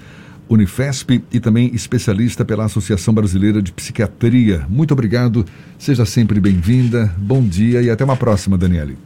Unifesp 0.49 1.23
e 1.33 1.41
também 1.41 1.71
especialista 1.75 2.45
pela 2.45 2.65
Associação 2.65 3.15
Brasileira 3.15 3.63
de 3.63 3.73
Psiquiatria. 3.73 4.67
Muito 4.69 4.93
obrigado, 4.93 5.45
seja 5.79 6.05
sempre 6.05 6.39
bem-vinda, 6.39 7.15
bom 7.17 7.43
dia 7.43 7.81
e 7.81 7.89
até 7.89 8.05
uma 8.05 8.17
próxima, 8.17 8.59
Daniele. 8.59 8.99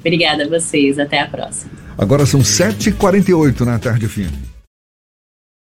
Obrigada 0.00 0.44
a 0.44 0.48
vocês, 0.48 0.98
até 0.98 1.20
a 1.20 1.28
próxima. 1.28 1.70
Agora 1.96 2.26
são 2.26 2.40
7h48 2.40 3.60
na 3.60 3.78
tarde 3.78 4.08
fim. 4.08 4.26